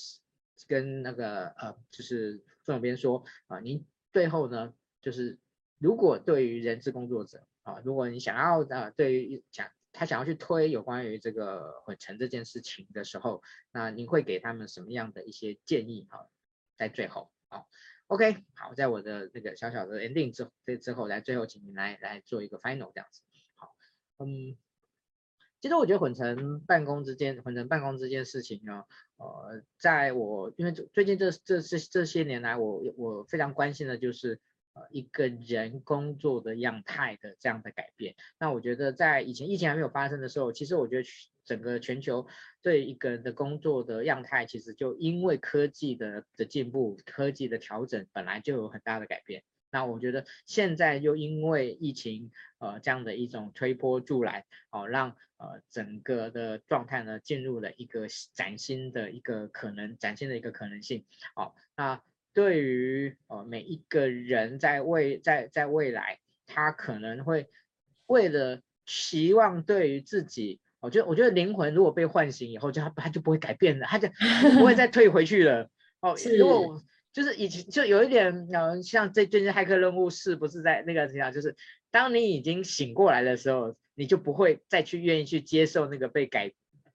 [0.67, 4.73] 跟那个呃就是副总编说啊，您最后呢。
[4.99, 5.39] 就是
[5.77, 16.27] 如果对于人资工作者啊，如果你想要啊，对于想他想要去推有关于这个混成这件事情的时候，那您会给他们什么样的一些建议啊？
[16.75, 17.63] 在最后啊
[18.07, 23.21] ，OK，好，在我的那个小小的 ending 之这之后，来最后请您来来做一个 final 这样子。
[23.55, 23.75] 好，
[24.19, 24.57] 嗯，
[25.61, 28.83] 其实我觉得混成办公之间，混成办公这件事情呢，
[29.17, 34.39] 呃，在我因为最近这这这这些年来，我我非常关心的就是。
[34.91, 41.09] 一个人工作的样态的这样的改变，那我觉得在以前疫情还没有发生的时候，其实我觉得
[41.47, 42.27] 整个全球
[42.61, 49.43] 对一个人的工作的样态，其实就因为科技的的进步、科技的调整，本来就有很大的改变。
[49.71, 61.05] 那我觉得现在又因为疫情呃这样的一种推波助澜，哦，让呃整个的状态呢进入了一个崭新的一个可能，崭新的一个可能性。
[61.35, 62.03] 哦，那。
[62.33, 67.49] 对于呃每一个人在未在在未来，他可能会
[68.05, 74.09] 为了期望对于自己，我觉得我觉得灵魂如果被唤醒以后，就他他就不会改变了，他 就
[74.57, 75.69] 不会再退回去了。
[75.99, 81.31] 哦，如果就是以前就有一点呃，像这最近骇客任务是不是在那个怎样？
[81.33, 81.55] 就是
[81.91, 86.51] 当你已经醒过来的时候，你就不会再去愿意去接受那个被改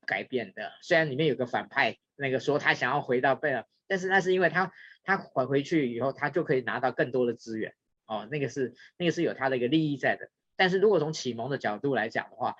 [0.06, 0.72] 改变的。
[0.82, 4.72] 虽然里面有个反派，那个说他想要回到贝尔，但是那是因为他。
[5.04, 7.74] 他还回去以后，他就可以拿到更多的资源
[8.06, 10.28] 哦，那个是那个是有他的一个利益在的。
[10.54, 12.54] 但是如果从启蒙的角度来讲的话，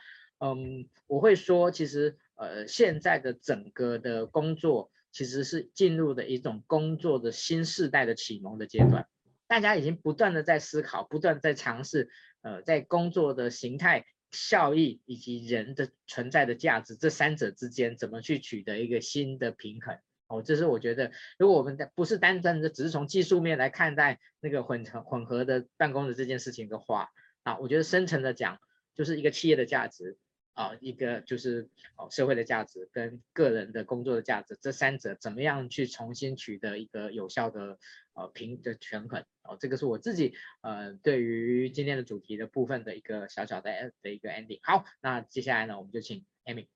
[0.45, 9.07] 嗯，我会说，其实呃，现在的整个的工作其实是进入的一种工作的新世代的启蒙的阶段。
[9.47, 19.97] 大家已经不断的在思考，不断在尝试，呃，在工作的形态、效益以及人的存在的价值这三者之间，怎么去取得一个新的平衡。
[20.27, 27.11] 哦，这是我觉得，如果我们不是单单的只是从技术面来看待那个混成混合的办公的这件事情的话，
[27.45, 28.59] 啊，我觉得深层的讲，
[28.97, 30.17] 就是一个企业的价值
[30.55, 37.79] 啊，一个就是哦社会的价值跟个人的工作的价值，这三者怎么样去重新取得一个有效的
[38.15, 44.61] 呃平的权衡哦，这个是我自己呃对于今天的主题的部分的一个小小的的一个 ending。
[44.63, 46.67] 好，那接下来呢，我们就请 Amy。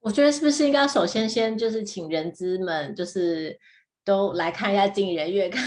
[0.00, 3.58] 我觉得是不是应该首先先就是请人资们就是
[4.02, 5.62] 都来看一下经理人月刊，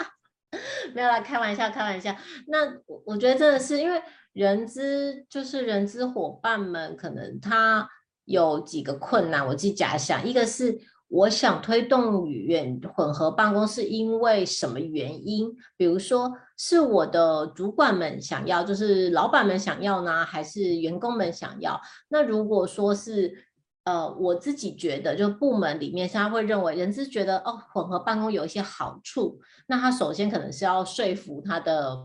[0.94, 2.16] 没有啦，开玩笑，开玩笑。
[2.46, 4.00] 那我我觉得真的是因为
[4.32, 7.88] 人资就是人资伙伴们可能他
[8.24, 10.78] 有几个困难，我自己假想，一个是
[11.08, 15.52] 我想推动远混合办公是因为什么原因？
[15.76, 21.80] 比如说是我的主管们想要，就是老板们想要呢，还是员工们想要？
[22.08, 23.46] 那如果说是
[23.82, 29.40] 呃，我自己觉得，就部门里面，他会认为人资觉得哦，混合办公有一些好处。
[29.66, 31.96] 那他首先可能是要说服他的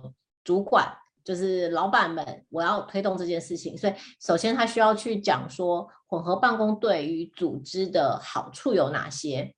[0.44, 0.88] 主管，
[1.26, 3.78] 就是老板们，我要推动这件事情。
[3.78, 9.54] 所以，首先他需要去讲说，混合办公对于组织的好处有哪些。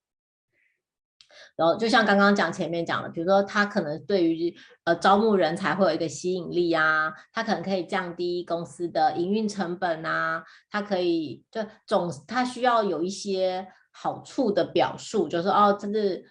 [1.56, 4.56] 然后就像刚刚讲前面讲的，比如说他可能对于
[4.86, 16.24] 呃招募人才会有一个吸引力啊，他可能可以降低公司的营运成本啊，他可以就总他需要有一些好处的表述，就是哦，这是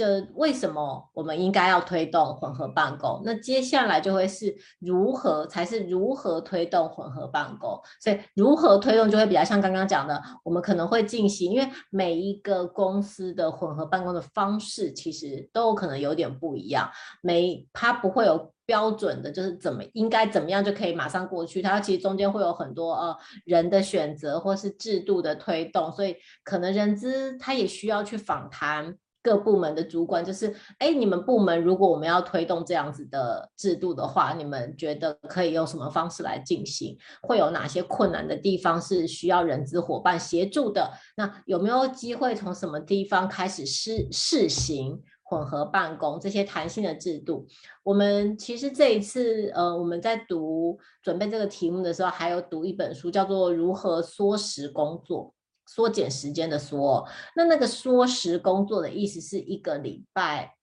[0.00, 3.20] 这为什么我们应该要推动混合办公？
[3.22, 7.78] 那接下来就会是如何才是如何推动混合办公？
[8.00, 16.90] 所以如何推动就会比较像刚刚讲的，我们可能会进行，因为每一个公司的混合办公的方式其实都有可能有点不一样，
[17.20, 28.96] 每它不会有标准的，就是怎么应该怎么样就可以马上过去，它其实中间会有很多呃人的选择或是制度的推动，所以可能人资他也需要去访谈。
[29.22, 36.96] 各部门的主管就是，哎，你们部门如果我们要推动这样子的制度的话，你们觉得可以用什么方式来进行？
[37.22, 40.90] 会有哪些困难的地方是需要人资伙伴协助的？
[41.16, 47.46] 那有没有机会从什么地方开始试试行混合办公这些弹性的制度？
[47.82, 55.26] 我们其实这一次，呃，我们在读准备这个题目的时候，还有读一本书，叫做《如何缩时工作》。
[55.72, 57.06] 缩减时间的缩，
[57.36, 60.56] 那那个缩时工作的意思是一个礼拜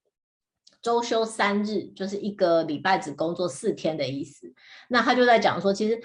[0.82, 4.54] 周休三日，就是一个礼拜只工作四天的意思。
[4.90, 5.98] 那他就在讲说，其实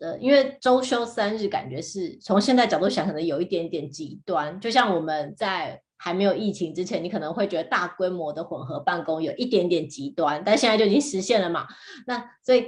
[0.00, 4.60] 呃，因为周休三日感觉是从现在角度想，可能有一点点极端。
[4.60, 11.68] 就像我们在还没有疫情之前，你可能会觉得大规模的混合办公有一点点极端，但现在就已经实现了嘛。
[12.08, 12.66] 那所以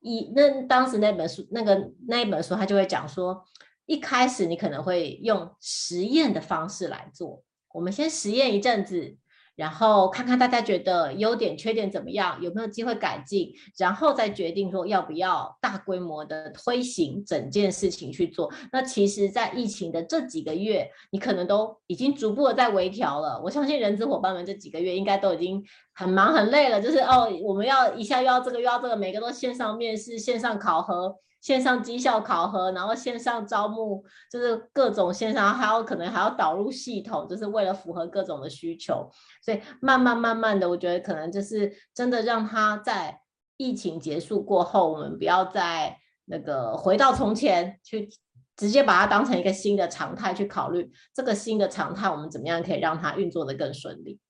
[0.00, 3.42] 以那当时那本书那个那一本书，他就会讲说。
[3.86, 9.16] 一开始你可能会用实验的方式来做，我们先实验一阵子，
[9.56, 18.50] 然后看看大家觉得优点缺点怎么样，有没有机会改进，然后再决定说要不要大规模的推行整件事情去做。
[18.72, 23.40] 那其实，在疫情的这几个月，你可能都已经逐步的在微调了。
[23.44, 25.62] 我相信人资伙伴们这几个月应该都已经
[25.92, 31.16] 很忙很累了，就是哦，我们要一下又要这个又要这个，每个都线上面试、线上考核。
[31.42, 39.10] 线上绩效考核，然后线上招募，就是各种线上，还有可能还要导入系统，就是为了符合各种的需求。
[39.42, 43.20] 所以慢慢慢慢的，我觉得可能就是真的让他在
[43.56, 48.08] 疫情结束过后，我们不要再那个回到从前，去
[48.56, 54.20] 直接把它当成一个新的常态去考虑这个新的常态，我们怎么样可以让它运作得更顺利。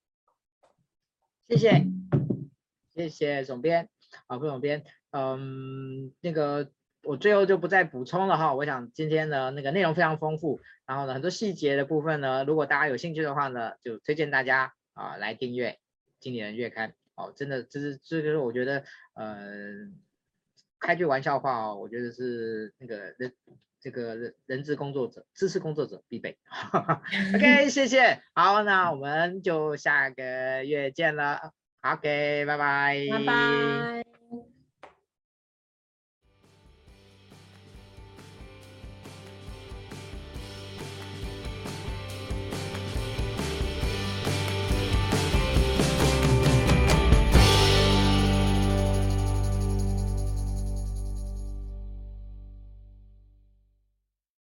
[1.47, 1.87] 谢谢，
[2.95, 3.91] 谢谢总编，
[4.29, 6.71] 啊，副总编，嗯，那个。
[7.05, 15.71] 我最后就不再补充了哈，我想今天呢那个内容非常丰富，然后呢很多细节的部分呢，如果大家有兴趣的话呢，就推荐大家啊来订阅
[16.21, 18.85] 《经理人月刊》哦，真的这是这就是我觉得
[19.15, 19.59] 呃
[20.79, 23.33] 开句玩笑话哦，我觉得是那个人
[23.81, 26.39] 这个人人资工作者、知识工作者必备。
[27.35, 34.12] OK，谢谢，好，那我们就下个月见了，OK，拜拜，拜拜。